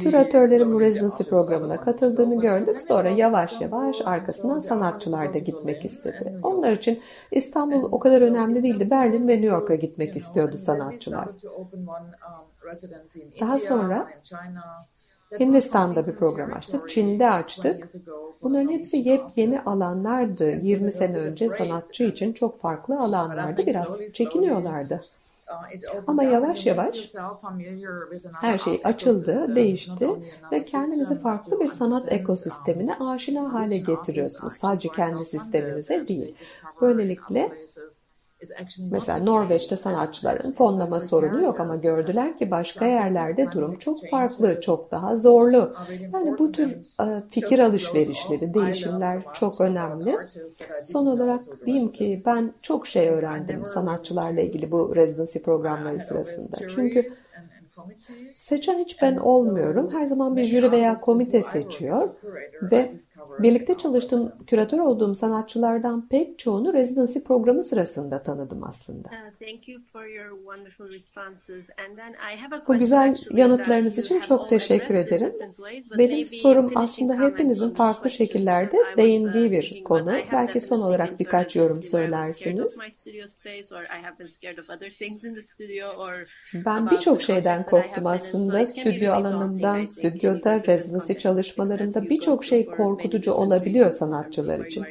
[0.00, 2.80] Küratörlerin bu residency programına katıldığını gördük.
[2.80, 6.40] Sonra yavaş yavaş arkasından sanatçılar da gitmek istedi.
[6.42, 8.90] Onlar için İstanbul o kadar önemli değildi.
[8.90, 11.28] Berlin ve New York'a gitmek istiyordu sanatçılar.
[13.40, 14.08] Daha sonra
[15.40, 17.88] Hindistan'da bir program açtık, Çin'de açtık.
[18.42, 20.50] Bunların hepsi yepyeni alanlardı.
[20.50, 23.66] 20 sene önce sanatçı için çok farklı alanlardı.
[23.66, 25.04] Biraz çekiniyorlardı.
[26.06, 27.12] Ama yavaş yavaş
[28.40, 30.08] her şey açıldı, değişti
[30.52, 34.52] ve kendinizi farklı bir sanat ekosistemine aşina hale getiriyorsunuz.
[34.52, 36.34] Sadece kendi sisteminize değil.
[36.80, 37.52] Böylelikle
[38.90, 44.90] Mesela Norveç'te sanatçıların fonlama sorunu yok ama gördüler ki başka yerlerde durum çok farklı, çok
[44.90, 45.74] daha zorlu.
[46.14, 46.78] Yani bu tür
[47.30, 50.16] fikir alışverişleri, değişimler çok önemli.
[50.82, 56.56] Son olarak diyeyim ki ben çok şey öğrendim sanatçılarla ilgili bu residency programları sırasında.
[56.68, 57.10] Çünkü
[58.34, 59.90] Seçen hiç ben olmuyorum.
[59.92, 62.08] Her zaman bir jüri veya komite seçiyor
[62.72, 62.92] ve
[63.42, 69.08] birlikte çalıştığım, küratör olduğum sanatçılardan pek çoğunu residency programı sırasında tanıdım aslında.
[72.68, 75.32] Bu güzel yanıtlarınız için çok teşekkür ederim.
[75.98, 80.12] Benim sorum aslında hepinizin farklı şekillerde değindiği bir konu.
[80.32, 82.76] Belki son olarak birkaç yorum söylersiniz.
[86.54, 88.66] Ben birçok şeyden korktum aslında.
[88.66, 94.86] Stüdyo alanından, stüdyoda, residency çalışmalarında birçok şey korkutucu olabiliyor sanatçılar için.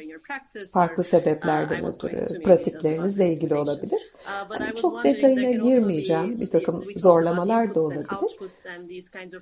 [0.70, 4.12] Farklı sebeplerden ötürü, pratiklerinizle ilgili olabilir.
[4.60, 6.40] Yani çok detayına girmeyeceğim.
[6.40, 8.38] Bir takım zorlamalar da olabilir.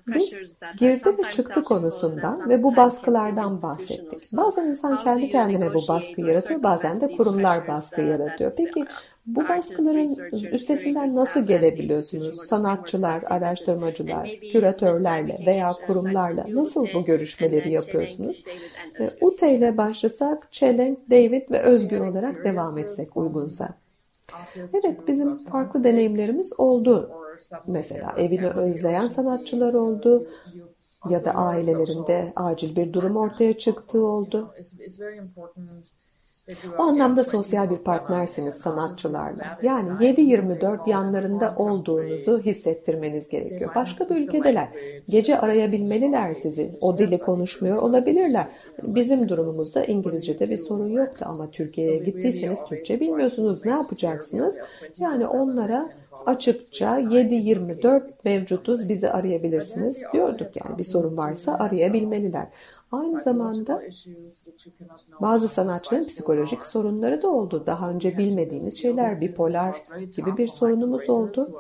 [0.07, 0.35] Biz
[0.79, 4.33] girdi ve çıktı konusundan ve bu baskılardan bahsettik.
[4.33, 8.53] Bazen insan kendi kendine bu baskı yaratıyor, bazen de kurumlar baskı yaratıyor.
[8.57, 8.85] Peki
[9.27, 10.17] bu baskıların
[10.53, 12.47] üstesinden nasıl gelebiliyorsunuz?
[12.47, 18.45] Sanatçılar, araştırmacılar, küratörlerle veya kurumlarla nasıl bu görüşmeleri yapıyorsunuz?
[19.21, 20.47] Ute ile başlasak,
[20.77, 23.69] Çelenk, David ve Özgür olarak devam etsek uygunsa.
[24.75, 27.11] Evet bizim farklı deneyimlerimiz oldu.
[27.67, 30.29] Mesela evini özleyen sanatçılar oldu
[31.11, 34.55] ya da ailelerinde acil bir durum ortaya çıktığı oldu.
[36.79, 39.59] O anlamda sosyal bir partnersiniz sanatçılarla.
[39.63, 43.71] Yani 7-24 yanlarında olduğunuzu hissettirmeniz gerekiyor.
[43.75, 44.69] Başka bir ülkedeler.
[45.09, 46.79] Gece arayabilmeliler sizi.
[46.81, 48.47] O dili konuşmuyor olabilirler.
[48.83, 53.65] Bizim durumumuzda İngilizce'de bir sorun yoktu ama Türkiye'ye gittiyseniz Türkçe bilmiyorsunuz.
[53.65, 54.59] Ne yapacaksınız?
[54.99, 55.91] Yani onlara
[56.27, 60.49] açıkça 7-24 mevcutuz bizi arayabilirsiniz diyorduk.
[60.65, 62.49] Yani bir sorun varsa arayabilmeliler.
[62.93, 63.83] Aynı zamanda
[65.21, 67.63] bazı sanatçıların psikolojik sorunları da oldu.
[67.67, 69.77] Daha önce bilmediğimiz şeyler, bipolar
[70.17, 71.55] gibi bir sorunumuz oldu.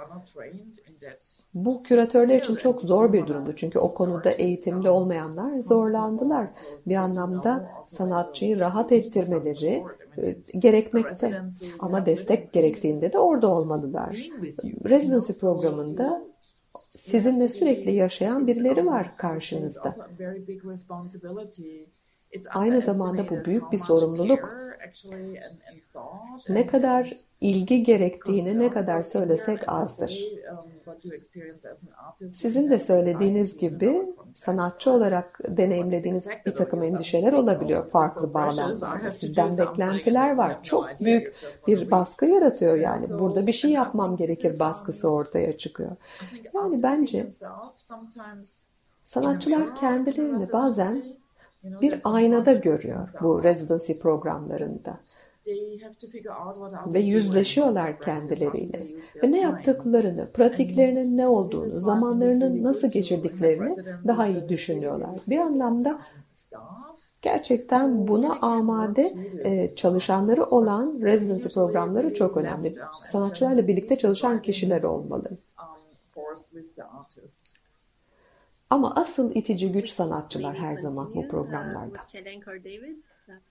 [1.54, 3.52] Bu küratörler için çok zor bir durumdu.
[3.56, 6.48] Çünkü o konuda eğitimli olmayanlar zorlandılar.
[6.86, 9.84] Bir anlamda sanatçıyı rahat ettirmeleri
[10.58, 11.42] gerekmekte.
[11.78, 14.16] Ama destek gerektiğinde de orada olmalılar.
[14.84, 16.22] Residency programında
[16.90, 19.94] sizinle sürekli yaşayan birileri var karşınızda.
[22.54, 24.56] Aynı zamanda bu büyük bir sorumluluk.
[26.48, 30.24] Ne kadar ilgi gerektiğini ne kadar söylesek azdır.
[32.28, 39.10] Sizin de söylediğiniz gibi sanatçı olarak deneyimlediğiniz bir takım endişeler olabiliyor farklı bağlamlarda.
[39.10, 40.62] Sizden beklentiler var.
[40.62, 41.34] Çok büyük
[41.66, 43.18] bir baskı yaratıyor yani.
[43.18, 45.96] Burada bir şey yapmam gerekir baskısı ortaya çıkıyor.
[46.54, 47.26] Yani bence
[49.04, 51.04] sanatçılar kendilerini bazen
[51.64, 55.00] bir aynada görüyor bu residency programlarında
[56.94, 58.86] ve yüzleşiyorlar kendileriyle
[59.22, 63.74] ve ne yaptıklarını, pratiklerinin ne olduğunu, zamanlarının nasıl geçirdiklerini
[64.06, 65.10] daha iyi düşünüyorlar.
[65.28, 66.00] Bir anlamda
[67.22, 72.74] gerçekten buna amade e, çalışanları olan residency programları çok önemli.
[73.04, 75.28] Sanatçılarla birlikte çalışan kişiler olmalı.
[78.70, 81.98] Ama asıl itici güç sanatçılar her zaman bu programlarda.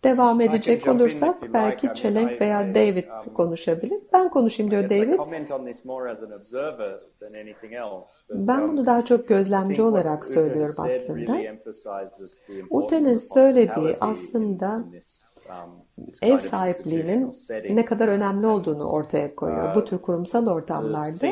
[0.04, 4.00] Devam edecek olursak belki Çelenk veya David konuşabilir.
[4.14, 5.20] Ben konuşayım diyor David.
[8.30, 11.38] Ben bunu daha çok gözlemci olarak söylüyorum aslında.
[12.70, 14.84] Ute'nin söylediği aslında
[16.22, 17.34] ev sahipliğinin
[17.70, 19.76] ne kadar önemli olduğunu ortaya koyuyor.
[19.76, 21.32] Bu tür kurumsal ortamlarda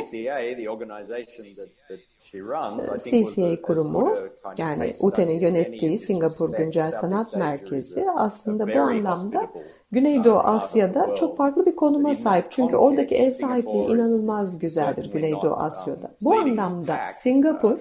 [3.04, 4.18] CCA kurumu
[4.58, 9.50] yani UTE'nin yönettiği Singapur Güncel Sanat Merkezi aslında bu anlamda
[9.92, 12.46] Güneydoğu Asya'da çok farklı bir konuma sahip.
[12.50, 16.12] Çünkü oradaki ev sahipliği inanılmaz güzeldir Güneydoğu Asya'da.
[16.24, 17.80] Bu anlamda Singapur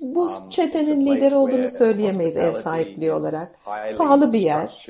[0.00, 3.58] bu çetenin lideri olduğunu söyleyemeyiz ev sahipliği olarak.
[3.98, 4.86] Pahalı bir yer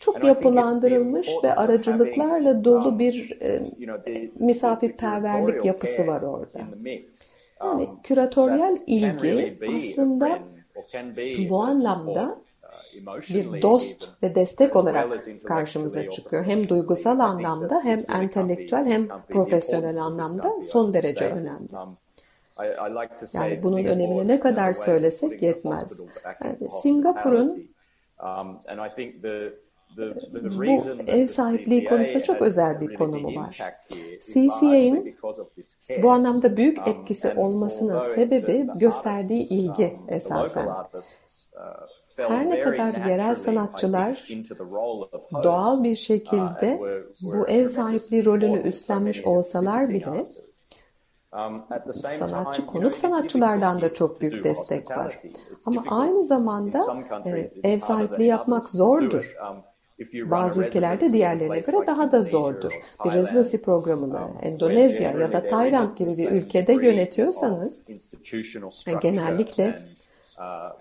[0.00, 3.70] çok yapılandırılmış ve aracılıklarla dolu bir e,
[4.38, 6.60] misafirperverlik yapısı var orada.
[7.60, 10.38] Yani küratöryel ilgi aslında
[11.48, 12.38] bu anlamda
[13.28, 16.44] bir dost ve destek olarak karşımıza çıkıyor.
[16.44, 21.68] Hem duygusal anlamda hem entelektüel hem profesyonel anlamda son derece önemli.
[23.34, 26.00] Yani bunun önemini ne kadar söylesek yetmez.
[26.44, 27.70] Yani Singapur'un
[30.58, 33.60] bu ev sahipliği konusunda çok özel bir konumu var.
[34.20, 35.18] CCA'nin
[36.02, 40.68] bu anlamda büyük etkisi olmasının sebebi gösterdiği ilgi esasen.
[42.16, 44.28] Her ne kadar yerel sanatçılar
[45.44, 46.80] doğal bir şekilde
[47.22, 50.26] bu ev sahipliği rolünü üstlenmiş olsalar bile
[51.92, 55.22] sanatçı konuk sanatçılardan da çok büyük destek var.
[55.66, 59.36] Ama aynı zamanda e, ev sahipliği yapmak zordur.
[60.30, 62.72] Bazı ülkelerde diğerlerine göre daha da zordur.
[63.04, 67.86] Bir residency programını Endonezya ya da Tayland gibi bir ülkede yönetiyorsanız
[69.00, 69.76] genellikle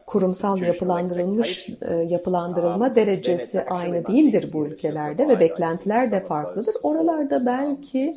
[0.06, 1.70] kurumsal yapılandırılmış
[2.08, 6.76] yapılandırılma derecesi aynı değildir bu ülkelerde ve beklentiler de farklıdır.
[6.84, 8.14] Oralarda belki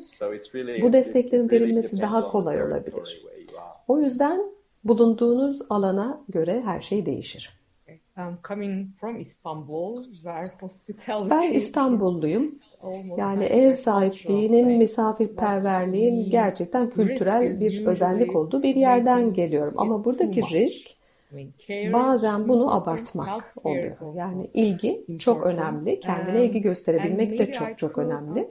[0.82, 3.26] bu desteklerin verilmesi daha kolay olabilir.
[3.88, 4.42] O yüzden
[4.84, 7.59] bulunduğunuz alana göre her şey değişir.
[11.30, 12.50] Ben İstanbulluyum.
[13.16, 19.74] Yani ev sahipliğinin, misafirperverliğin gerçekten kültürel bir özellik olduğu bir yerden geliyorum.
[19.76, 20.86] Ama buradaki risk
[21.92, 23.96] bazen bunu abartmak oluyor.
[24.14, 26.00] Yani ilgi çok önemli.
[26.00, 28.46] Kendine ilgi gösterebilmek de çok çok önemli.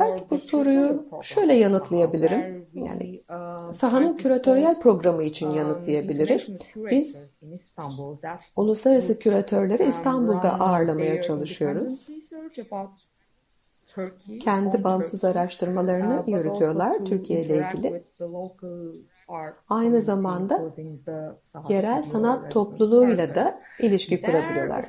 [0.00, 2.66] Belki bu soruyu şöyle yanıtlayabilirim.
[2.74, 3.20] Yani
[3.72, 6.58] sahanın küratöryel programı için yanıtlayabilirim.
[6.76, 7.18] Biz
[8.56, 12.08] uluslararası küratörleri İstanbul'da ağırlamaya çalışıyoruz.
[14.40, 18.04] Kendi bağımsız araştırmalarını yürütüyorlar Türkiye ile ilgili.
[19.68, 20.74] Aynı zamanda
[21.68, 24.86] yerel sanat topluluğuyla da ilişki kurabiliyorlar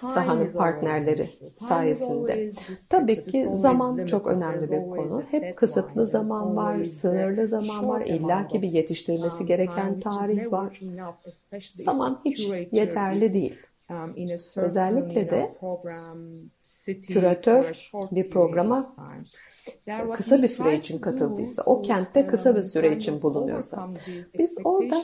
[0.00, 1.28] sahanın partnerleri
[1.58, 2.52] sayesinde.
[2.90, 5.22] Tabii ki zaman çok önemli bir konu.
[5.30, 10.80] Hep kısıtlı zaman var, sınırlı zaman var, illaki bir yetiştirilmesi gereken tarih var.
[11.74, 13.56] Zaman hiç yeterli değil.
[14.56, 15.58] Özellikle de
[17.02, 18.96] küratör bir programa
[20.14, 23.88] kısa bir süre için katıldıysa, o kentte kısa bir süre için bulunuyorsa,
[24.38, 25.02] biz orada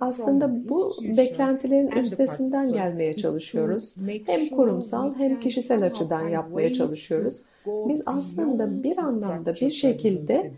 [0.00, 3.94] aslında bu beklentilerin üstesinden gelmeye çalışıyoruz.
[4.26, 7.42] Hem kurumsal hem kişisel açıdan yapmaya çalışıyoruz.
[7.66, 10.52] Biz aslında bir anlamda bir şekilde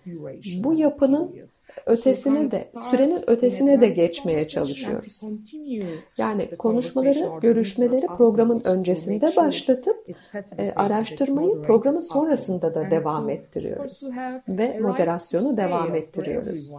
[0.65, 1.31] bu yapının
[1.87, 5.23] ötesine de, sürenin ötesine de geçmeye çalışıyoruz.
[6.19, 9.97] Yani konuşmaları, görüşmeleri programın öncesinde başlatıp
[10.59, 14.03] e, araştırmayı programın sonrasında da devam ettiriyoruz.
[14.49, 16.71] Ve moderasyonu devam ettiriyoruz.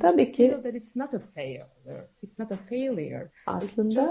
[0.00, 0.54] Tabii ki
[3.46, 4.06] aslında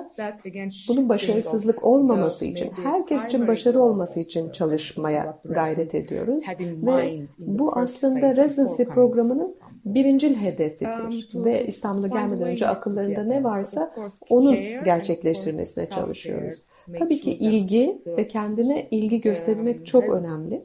[0.90, 6.44] bunun başarısızlık olmaması için, herkes için başarı olması için çalışmaya gayret ediyoruz.
[6.86, 9.56] Ve bu aslında residency programının
[9.86, 11.30] birincil hedefidir.
[11.36, 13.94] Ve İstanbul'a gelmeden önce akıllarında ne varsa
[14.30, 14.56] onun
[14.86, 16.64] gerçekleştirmesine çalışıyoruz.
[17.00, 20.62] Tabii ki ilgi ve kendine ilgi göstermek çok önemli.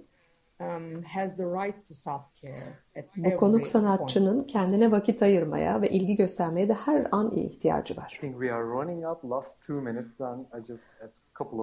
[3.17, 3.67] Bu every konuk point.
[3.67, 8.21] sanatçının kendine vakit ayırmaya ve ilgi göstermeye de her an ihtiyacı var.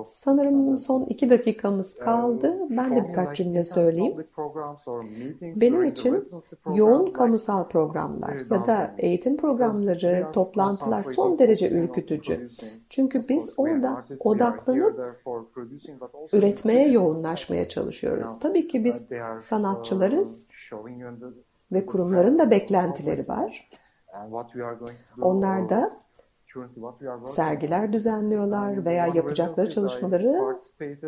[0.06, 2.54] Sanırım son iki dakikamız kaldı.
[2.70, 4.28] Ben de birkaç cümle söyleyeyim.
[5.42, 6.30] Benim için
[6.76, 12.50] yoğun kamusal programlar ya da eğitim programları, toplantılar son derece ürkütücü.
[12.90, 15.24] Çünkü biz orada odaklanıp
[16.34, 18.32] üretmeye yoğunlaşmaya çalışıyoruz.
[18.40, 19.08] Tabii ki biz
[19.40, 20.50] sanatçılarız
[21.72, 23.70] ve kurumların da beklentileri var.
[25.22, 26.05] Onlar da
[27.26, 30.60] sergiler düzenliyorlar veya yapacakları çalışmaları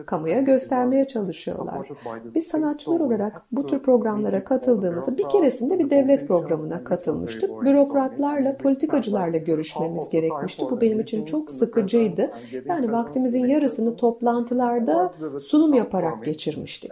[0.06, 1.90] kamuya göstermeye çalışıyorlar.
[2.36, 7.62] Biz sanatçılar olarak bu tür programlara katıldığımızda bir keresinde bir devlet programına katılmıştık.
[7.62, 10.66] Bürokratlarla, politikacılarla görüşmemiz gerekmişti.
[10.72, 12.32] Bu benim için çok sıkıcıydı.
[12.66, 16.92] Yani vaktimizin yarısını toplantılarda sunum yaparak geçirmiştik.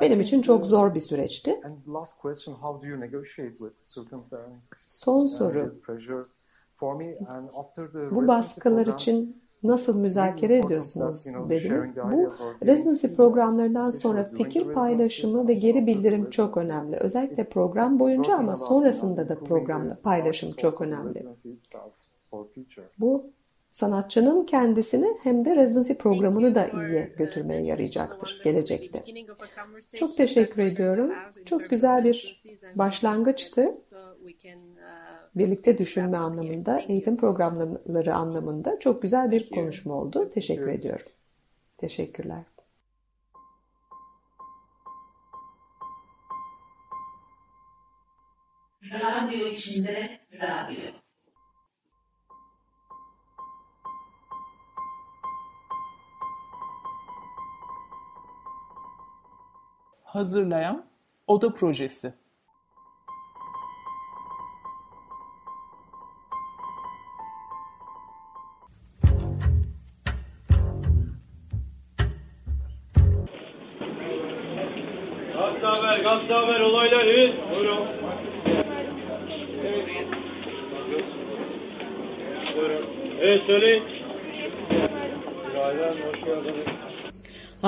[0.00, 1.60] Benim için çok zor bir süreçti.
[4.88, 5.74] Son soru.
[8.10, 11.96] Bu baskılar için nasıl müzakere ediyorsunuz dediniz.
[12.12, 12.32] Bu
[12.66, 16.96] residency programlarından sonra fikir paylaşımı ve geri bildirim çok önemli.
[16.96, 21.26] Özellikle program boyunca ama sonrasında da programda paylaşım çok önemli.
[22.98, 23.30] Bu
[23.72, 29.04] sanatçının kendisini hem de residency programını da iyiye götürmeye yarayacaktır gelecekte.
[29.94, 31.12] Çok teşekkür ediyorum.
[31.44, 32.42] Çok güzel bir
[32.74, 33.74] başlangıçtı.
[35.38, 40.30] Birlikte düşünme anlamında, eğitim programları anlamında çok güzel bir konuşma oldu.
[40.30, 41.06] Teşekkür ediyorum.
[41.78, 42.44] Teşekkürler.
[48.82, 50.92] Radyo içinde radyo.
[60.02, 60.86] Hazırlayan
[61.26, 62.14] Oda Projesi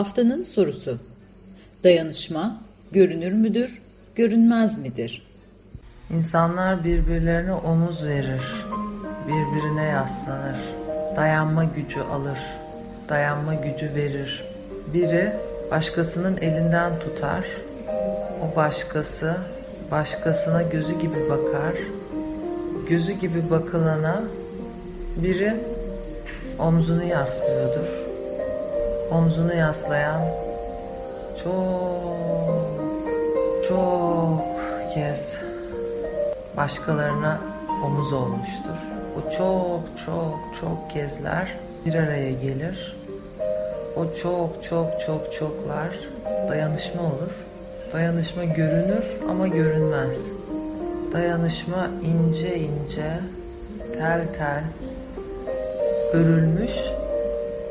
[0.00, 0.98] Haftanın sorusu.
[1.84, 2.56] Dayanışma
[2.92, 3.82] görünür müdür,
[4.14, 5.22] görünmez midir?
[6.10, 8.42] İnsanlar birbirlerine omuz verir,
[9.26, 10.56] birbirine yaslanır,
[11.16, 12.38] dayanma gücü alır,
[13.08, 14.44] dayanma gücü verir.
[14.94, 15.32] Biri
[15.70, 17.44] başkasının elinden tutar,
[18.42, 19.36] o başkası
[19.90, 21.74] başkasına gözü gibi bakar,
[22.88, 24.22] gözü gibi bakılana
[25.16, 25.56] biri
[26.58, 28.09] omzunu yaslıyordur.
[29.10, 30.22] Omzunu yaslayan
[31.44, 32.10] çok
[33.68, 34.40] çok
[34.94, 35.40] kez
[36.56, 37.40] başkalarına
[37.84, 38.78] omuz olmuştur.
[39.18, 42.96] O çok çok çok kezler bir araya gelir.
[43.96, 45.88] O çok çok çok çoklar
[46.48, 47.44] dayanışma olur.
[47.92, 50.30] Dayanışma görünür ama görünmez.
[51.12, 53.20] Dayanışma ince ince,
[53.94, 54.64] tel tel,
[56.12, 56.72] örülmüş,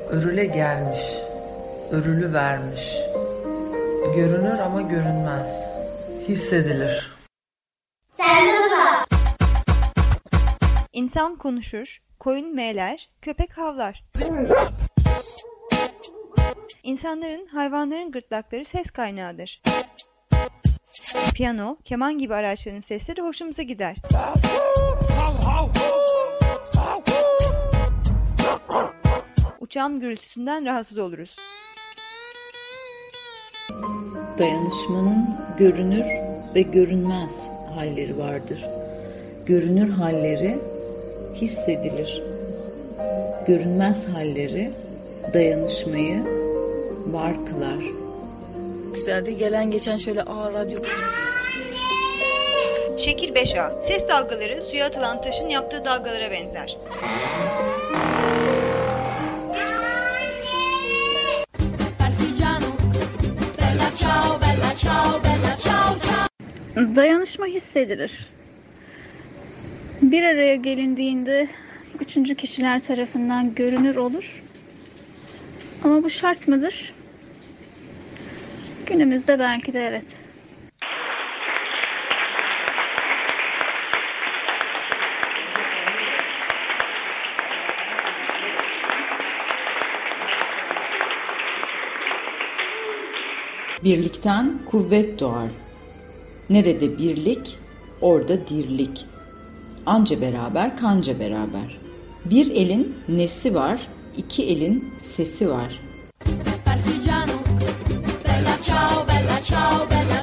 [0.10, 1.00] örüle gelmiş,
[1.92, 2.96] örülü vermiş.
[4.16, 5.68] Görünür ama görünmez.
[6.28, 7.12] Hissedilir.
[10.94, 14.04] İnsan konuşur, koyun meğler, köpek havlar.
[16.84, 19.62] İnsanların, hayvanların gırtlakları ses kaynağıdır.
[21.36, 23.96] Piyano, keman gibi araçların sesleri hoşumuza gider.
[29.60, 31.36] Uçağın gürültüsünden rahatsız oluruz.
[34.40, 36.06] Dayanışmanın görünür
[36.56, 38.66] ve görünmez halleri vardır.
[39.46, 40.58] Görünür halleri
[41.36, 42.24] hissedilir.
[43.48, 44.72] Görünmez halleri
[45.34, 46.24] dayanışmayı
[47.08, 47.84] var kılar.
[48.94, 49.38] Güzeldi.
[49.38, 50.80] Gelen geçen şöyle aa radyo
[52.98, 53.88] Şekil 5A.
[53.88, 56.78] Ses dalgaları suya atılan taşın yaptığı dalgalara benzer.
[66.96, 68.30] Dayanışma hissedilir.
[70.02, 71.48] Bir araya gelindiğinde
[72.00, 74.44] üçüncü kişiler tarafından görünür olur.
[75.84, 76.94] Ama bu şart mıdır?
[78.86, 80.29] Günümüzde belki de evet.
[93.90, 95.50] Birlikten kuvvet doğar.
[96.50, 97.58] Nerede birlik,
[98.02, 99.06] orada dirlik.
[99.86, 101.80] Anca beraber, kanca beraber.
[102.26, 103.88] Bir elin nesi var,
[104.18, 105.80] iki elin sesi var.
[108.26, 110.19] Bella ciao, bella ciao, bella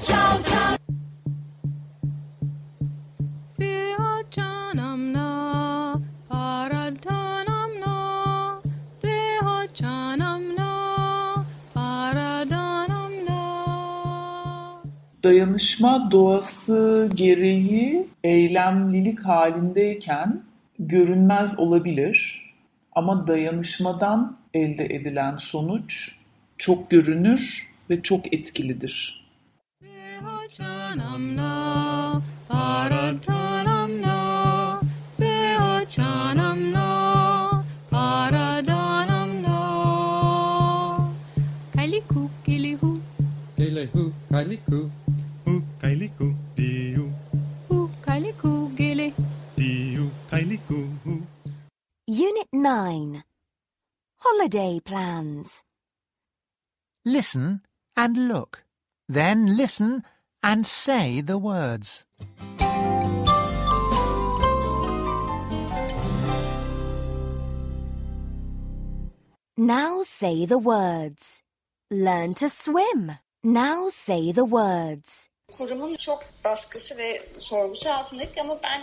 [15.26, 20.42] Dayanışma doğası gereği eylemlilik halindeyken
[20.78, 22.42] görünmez olabilir.
[22.92, 26.12] Ama dayanışmadan elde edilen sonuç
[26.58, 29.26] çok görünür ve çok etkilidir.
[43.56, 44.90] Kilihu, kaliku,
[52.16, 53.24] Unit 9
[54.20, 55.62] Holiday Plans.
[57.04, 57.60] Listen
[57.94, 58.64] and look.
[59.06, 60.02] Then listen
[60.42, 62.06] and say the words.
[69.58, 71.42] Now say the words.
[71.90, 73.12] Learn to swim.
[73.44, 75.28] Now say the words.
[75.52, 78.82] kurumun çok baskısı ve sorgusu altındaydık ama ben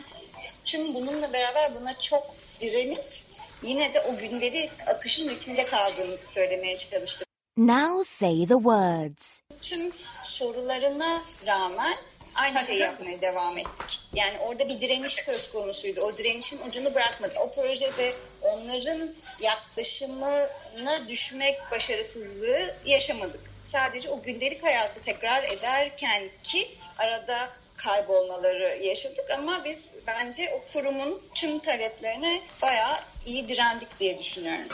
[0.66, 3.23] tüm bununla beraber buna çok direnip
[3.64, 7.28] yine de o günleri akışın ritminde kaldığımızı söylemeye çalıştım.
[7.58, 9.40] Now say the words.
[9.62, 9.92] Tüm
[10.24, 11.98] sorularına rağmen
[12.36, 14.00] aynı şeyi yapmaya devam ettik.
[14.14, 16.02] Yani orada bir direniş söz konusuydu.
[16.02, 17.38] O direnişin ucunu bırakmadık.
[17.42, 19.10] O projede onların
[19.42, 23.42] yaklaşımına düşmek başarısızlığı yaşamadık.
[23.64, 31.22] Sadece o gündelik hayatı tekrar ederken ki arada kaybolmaları yaşadık ama biz bence o kurumun
[31.36, 34.68] tüm taleplerine bayağı iyi direndik diye düşünüyorum.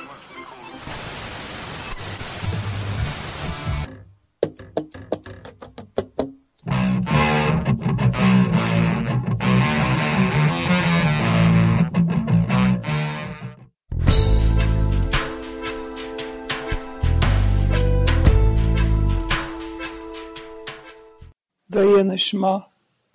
[21.73, 22.69] Dayanışma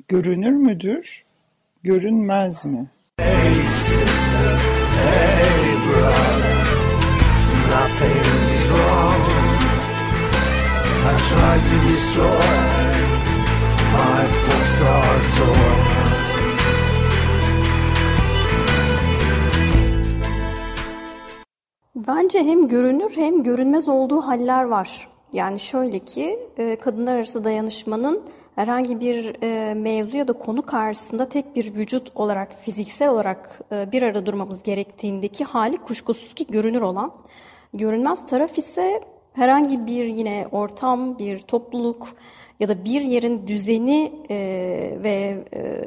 [0.08, 1.24] görünür müdür,
[1.82, 2.90] görünmez mi?
[3.18, 4.13] Hey
[11.28, 12.26] Tried to destroy
[13.94, 16.04] my Pixar toy.
[21.96, 25.08] Bence hem görünür hem görünmez olduğu haller var.
[25.32, 28.22] Yani şöyle ki e, kadınlar arası dayanışmanın
[28.54, 33.92] herhangi bir e, mevzu ya da konu karşısında tek bir vücut olarak, fiziksel olarak e,
[33.92, 37.12] bir arada durmamız gerektiğindeki hali kuşkusuz ki görünür olan.
[37.74, 39.00] Görünmez taraf ise
[39.34, 42.08] herhangi bir yine ortam, bir topluluk
[42.60, 44.36] ya da bir yerin düzeni e,
[45.02, 45.84] ve e,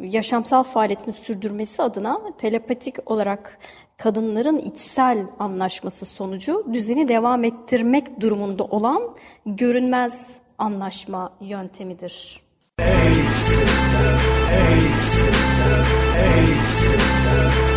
[0.00, 3.58] yaşamsal faaliyetini sürdürmesi adına telepatik olarak
[3.96, 12.42] kadınların içsel anlaşması sonucu düzeni devam ettirmek durumunda olan görünmez anlaşma yöntemidir.
[12.80, 14.18] Hey sister,
[14.48, 15.84] hey sister,
[16.14, 17.67] hey sister.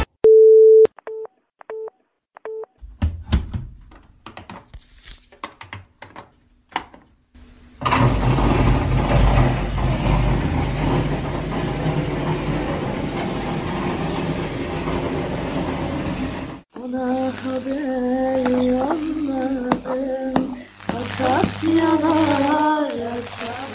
[16.86, 20.58] Ona haber yolladım.
[20.90, 23.72] Akasyalar açar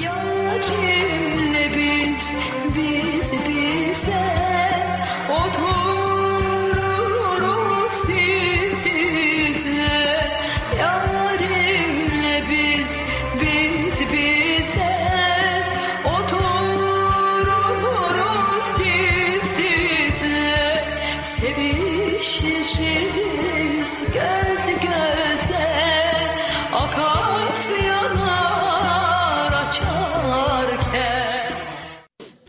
[0.00, 2.34] Yarimle biz,
[2.76, 4.24] biz bize?
[5.30, 5.75] Otururuz
[24.14, 25.66] göz göze,
[28.26, 31.52] akasyalar açarken.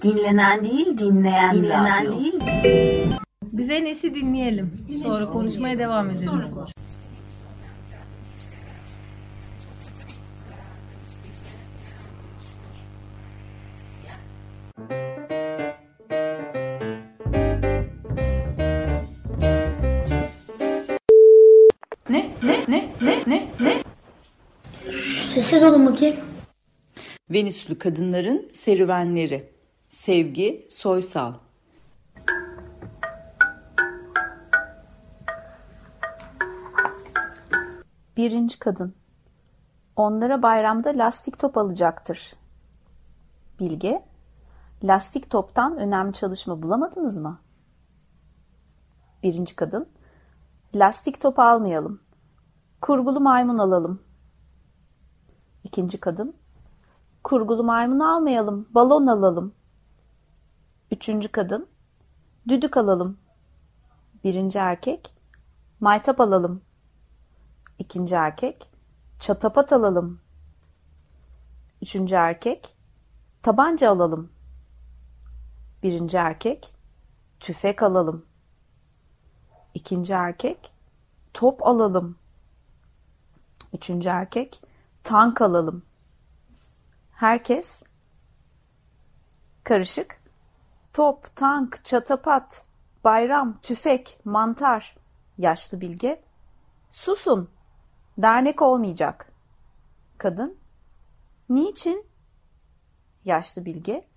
[0.04, 2.20] Dinlenen değil, dinleyen, dinlenen radyo.
[2.20, 2.40] değil.
[3.58, 4.72] Biz en iyisi dinleyelim.
[5.04, 6.32] Sonra konuşmaya devam edelim.
[6.40, 6.46] Ne?
[6.46, 6.48] Ne?
[25.48, 26.16] Sessiz olun bakayım.
[27.30, 29.54] Venüslü kadınların serüvenleri.
[29.90, 31.34] Sevgi Soysal.
[38.18, 38.96] Birinci kadın.
[39.96, 42.34] Onlara bayramda lastik top alacaktır.
[43.60, 44.04] Bilge.
[44.84, 47.40] Lastik toptan önemli çalışma bulamadınız mı?
[49.24, 49.90] Birinci kadın.
[50.76, 52.02] Lastik top almayalım.
[52.82, 54.07] Kurgulu maymun alalım.
[55.68, 56.36] İkinci kadın.
[57.24, 58.68] Kurgulu maymun almayalım.
[58.70, 59.54] Balon alalım.
[60.92, 61.68] Üçüncü kadın.
[62.48, 63.18] Düdük alalım.
[64.24, 65.14] Birinci erkek.
[65.80, 66.62] Maytap alalım.
[67.80, 68.70] İkinci erkek.
[69.20, 70.22] Çatapat alalım.
[71.82, 72.76] Üçüncü erkek.
[73.42, 74.32] Tabanca alalım.
[75.84, 76.74] Birinci erkek.
[77.40, 78.26] Tüfek alalım.
[79.74, 80.72] İkinci erkek.
[81.34, 82.18] Top alalım.
[83.74, 84.67] Üçüncü erkek.
[85.08, 85.86] Tank alalım.
[87.12, 87.84] Herkes
[89.64, 90.22] karışık.
[90.94, 92.66] Top, tank, çatapat,
[93.04, 94.98] bayram, tüfek, mantar.
[95.38, 96.24] Yaşlı bilge.
[96.92, 97.50] Susun.
[98.18, 99.32] Dernek olmayacak.
[100.18, 100.58] Kadın.
[101.50, 102.06] Niçin?
[103.26, 104.08] Yaşlı bilge.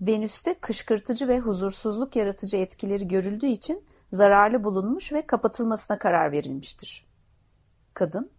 [0.00, 7.06] Venüs'te kışkırtıcı ve huzursuzluk yaratıcı etkileri görüldüğü için zararlı bulunmuş ve kapatılmasına karar verilmiştir.
[7.94, 8.33] Kadın.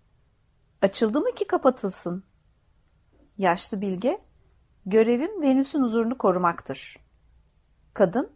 [0.82, 2.24] Açıldı mı ki kapatılsın?
[3.38, 4.22] Yaşlı bilge.
[4.86, 6.98] Görevim Venüs'ün huzurunu korumaktır.
[7.94, 8.32] Kadın.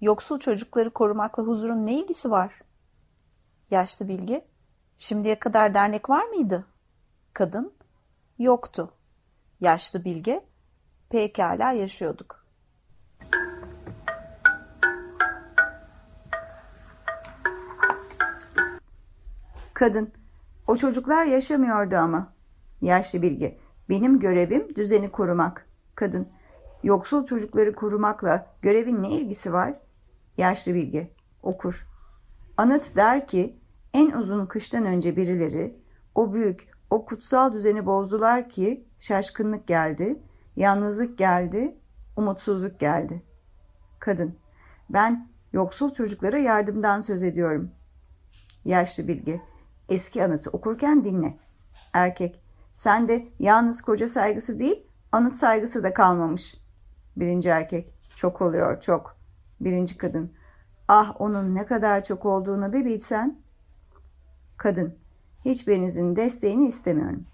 [0.00, 2.60] Yoksul çocukları korumakla huzurun ne ilgisi var?
[3.70, 4.46] Yaşlı bilge.
[4.98, 6.66] Şimdiye kadar dernek var mıydı?
[7.32, 7.74] Kadın.
[8.38, 8.94] Yoktu.
[9.60, 10.44] Yaşlı bilge.
[11.10, 12.46] Pekala yaşıyorduk.
[19.74, 20.21] Kadın.
[20.66, 22.32] O çocuklar yaşamıyordu ama.
[22.80, 23.58] Yaşlı bilgi.
[23.88, 25.66] Benim görevim düzeni korumak.
[25.94, 26.28] Kadın.
[26.82, 29.74] Yoksul çocukları korumakla görevin ne ilgisi var?
[30.36, 31.10] Yaşlı bilgi.
[31.42, 31.86] Okur.
[32.56, 33.56] Anıt der ki
[33.94, 35.76] en uzun kıştan önce birileri
[36.14, 40.22] o büyük, o kutsal düzeni bozdular ki şaşkınlık geldi,
[40.56, 41.76] yalnızlık geldi,
[42.16, 43.22] umutsuzluk geldi.
[43.98, 44.36] Kadın.
[44.90, 47.70] Ben yoksul çocuklara yardımdan söz ediyorum.
[48.64, 49.42] Yaşlı bilgi.
[49.92, 51.38] Eski anıtı okurken dinle.
[51.92, 52.42] Erkek.
[52.74, 56.54] Sen de yalnız koca saygısı değil, anıt saygısı da kalmamış.
[57.16, 57.94] Birinci erkek.
[58.16, 59.16] Çok oluyor, çok.
[59.60, 60.32] Birinci kadın.
[60.88, 63.40] Ah onun ne kadar çok olduğunu bir bilsen.
[64.56, 64.98] Kadın.
[65.44, 67.26] Hiçbirinizin desteğini istemiyorum.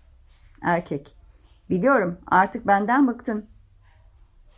[0.62, 1.16] Erkek.
[1.70, 3.46] Biliyorum artık benden bıktın.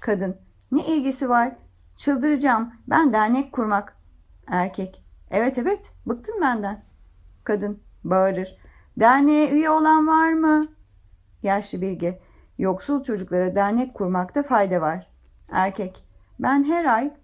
[0.00, 0.36] Kadın.
[0.72, 1.56] Ne ilgisi var?
[1.96, 2.72] Çıldıracağım.
[2.86, 3.96] Ben dernek kurmak.
[4.46, 5.04] Erkek.
[5.30, 6.84] Evet evet bıktın benden.
[7.44, 8.58] Kadın bağırır.
[9.00, 10.66] Derneğe üye olan var mı?
[11.42, 12.20] Yaşlı bilge.
[12.58, 15.10] Yoksul çocuklara dernek kurmakta fayda var.
[15.50, 16.04] Erkek.
[16.38, 17.14] Ben her ay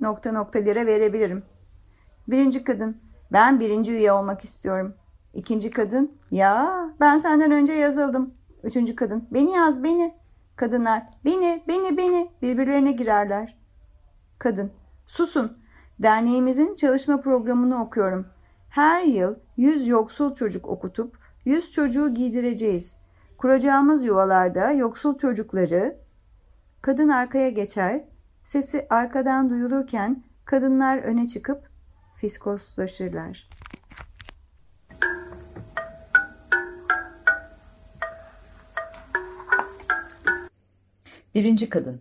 [0.00, 1.42] nokta nokta lira verebilirim.
[2.28, 2.96] Birinci kadın.
[3.32, 4.94] Ben birinci üye olmak istiyorum.
[5.34, 6.18] İkinci kadın.
[6.30, 6.70] Ya
[7.00, 8.34] ben senden önce yazıldım.
[8.62, 9.28] Üçüncü kadın.
[9.30, 10.14] Beni yaz beni.
[10.56, 11.02] Kadınlar.
[11.24, 12.30] Beni, beni, beni.
[12.42, 13.58] Birbirlerine girerler.
[14.38, 14.72] Kadın.
[15.06, 15.58] Susun.
[15.98, 18.26] Derneğimizin çalışma programını okuyorum.
[18.68, 22.96] Her yıl 100 yoksul çocuk okutup 100 çocuğu giydireceğiz.
[23.38, 25.96] Kuracağımız yuvalarda yoksul çocukları
[26.82, 28.04] kadın arkaya geçer,
[28.44, 31.68] sesi arkadan duyulurken kadınlar öne çıkıp
[32.16, 33.48] fiskoslaşırlar.
[41.34, 42.00] Birinci kadın.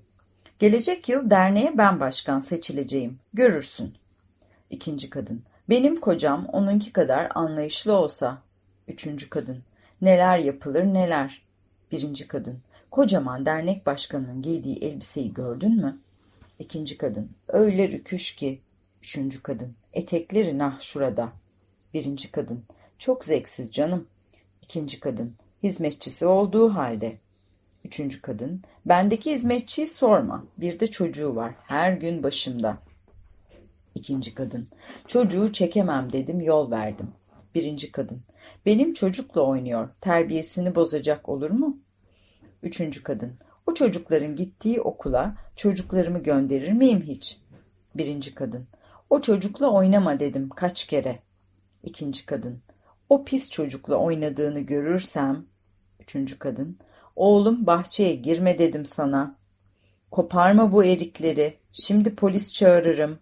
[0.59, 3.19] Gelecek yıl derneğe ben başkan seçileceğim.
[3.33, 3.93] Görürsün.
[4.69, 5.41] İkinci kadın.
[5.73, 8.41] Benim kocam onunki kadar anlayışlı olsa.
[8.87, 9.63] Üçüncü kadın.
[10.01, 11.41] Neler yapılır neler.
[11.91, 12.59] Birinci kadın.
[12.91, 15.97] Kocaman dernek başkanının giydiği elbiseyi gördün mü?
[16.59, 17.29] İkinci kadın.
[17.47, 18.59] Öyle rüküş ki.
[19.03, 19.73] Üçüncü kadın.
[19.93, 21.29] Etekleri nah şurada.
[21.93, 22.63] Birinci kadın.
[22.97, 24.07] Çok zevksiz canım.
[24.61, 25.33] İkinci kadın.
[25.63, 27.17] Hizmetçisi olduğu halde.
[27.85, 28.61] Üçüncü kadın.
[28.85, 30.43] Bendeki hizmetçiyi sorma.
[30.57, 31.53] Bir de çocuğu var.
[31.63, 32.77] Her gün başımda.
[33.95, 34.67] İkinci kadın.
[35.07, 37.07] Çocuğu çekemem dedim yol verdim.
[37.55, 38.21] Birinci kadın.
[38.65, 39.89] Benim çocukla oynuyor.
[40.01, 41.77] Terbiyesini bozacak olur mu?
[42.63, 43.33] Üçüncü kadın.
[43.67, 47.37] O çocukların gittiği okula çocuklarımı gönderir miyim hiç?
[47.95, 48.67] Birinci kadın.
[49.09, 51.19] O çocukla oynama dedim kaç kere.
[51.83, 52.59] İkinci kadın.
[53.09, 55.45] O pis çocukla oynadığını görürsem.
[55.99, 56.77] Üçüncü kadın.
[57.15, 59.35] Oğlum bahçeye girme dedim sana.
[60.11, 61.57] Koparma bu erikleri.
[61.71, 63.19] Şimdi polis çağırırım.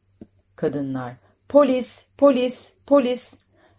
[0.61, 1.15] Kadınlar.
[1.49, 3.37] Polis, polis, polis.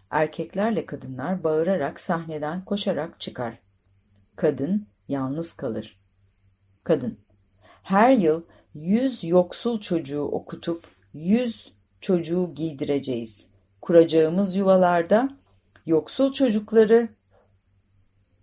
[0.09, 3.59] Erkeklerle kadınlar bağırarak sahneden koşarak çıkar.
[4.35, 5.99] Kadın yalnız kalır.
[6.83, 7.17] Kadın
[7.83, 13.49] her yıl yüz yoksul çocuğu okutup yüz çocuğu giydireceğiz.
[13.81, 15.29] Kuracağımız yuvalarda
[15.85, 17.09] yoksul çocukları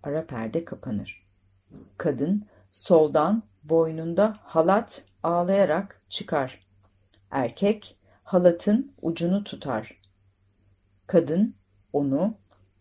[0.02, 1.26] ara perde kapanır.
[1.98, 6.66] Kadın soldan boynunda halat ağlayarak çıkar.
[7.30, 7.99] Erkek
[8.30, 10.00] halatın ucunu tutar.
[11.06, 11.54] Kadın
[11.92, 12.34] onu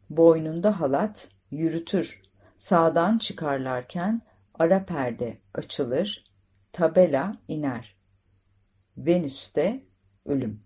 [0.10, 2.22] boynunda halat yürütür.
[2.58, 4.22] Sağdan çıkarlarken
[4.54, 6.24] ara perde açılır,
[6.72, 7.96] tabela iner.
[8.98, 9.84] Venüs'te
[10.26, 10.62] ölüm.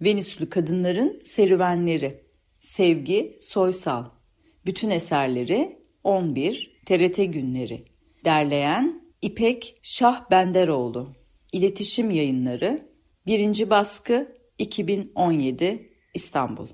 [0.00, 2.24] Venüslü kadınların serüvenleri.
[2.60, 4.19] Sevgi Soysal.
[4.66, 7.84] Bütün eserleri 11 TRT günleri.
[8.24, 11.14] Derleyen İpek Şah Benderoğlu.
[11.52, 12.90] İletişim Yayınları.
[13.26, 16.68] Birinci baskı 2017 İstanbul.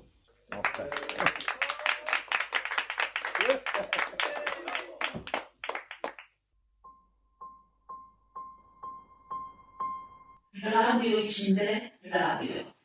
[10.63, 12.76] Radyo içinde radyo.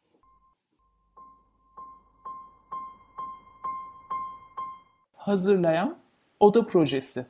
[5.24, 5.98] Hazırlayan
[6.40, 7.26] Oda Projesi.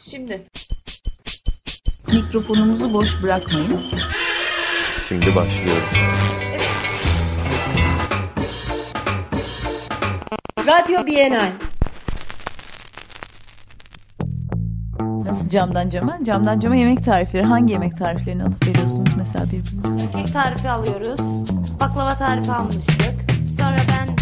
[0.00, 0.46] Şimdi
[2.12, 3.80] mikrofonumuzu boş bırakmayın.
[5.08, 6.27] Şimdi başlıyoruz.
[10.68, 11.52] Radyo Bienal.
[15.24, 16.18] Nasıl camdan cama?
[16.24, 17.42] Camdan cama yemek tarifleri.
[17.42, 20.06] Hangi yemek tariflerini alıp veriyorsunuz mesela birbirinize?
[20.12, 21.20] Kek tarifi alıyoruz.
[21.80, 23.14] Baklava tarifi almıştık.
[23.56, 24.16] Sonra ben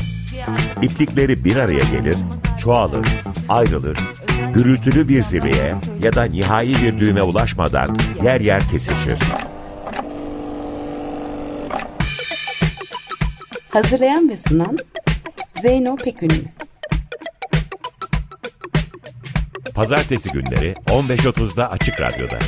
[0.82, 0.86] bir.
[0.86, 2.16] İplikleri bir araya gelir,
[2.58, 3.06] çoğalır,
[3.48, 3.98] ayrılır,
[4.54, 9.18] gürültülü bir zirveye ya da nihai bir düğüme ulaşmadan yer yer kesişir.
[13.70, 14.76] Hazırlayan ve sunan
[15.62, 16.44] Zeyno Pekünlü.
[19.74, 22.38] Pazartesi günleri 15.30'da Açık Radyo'da.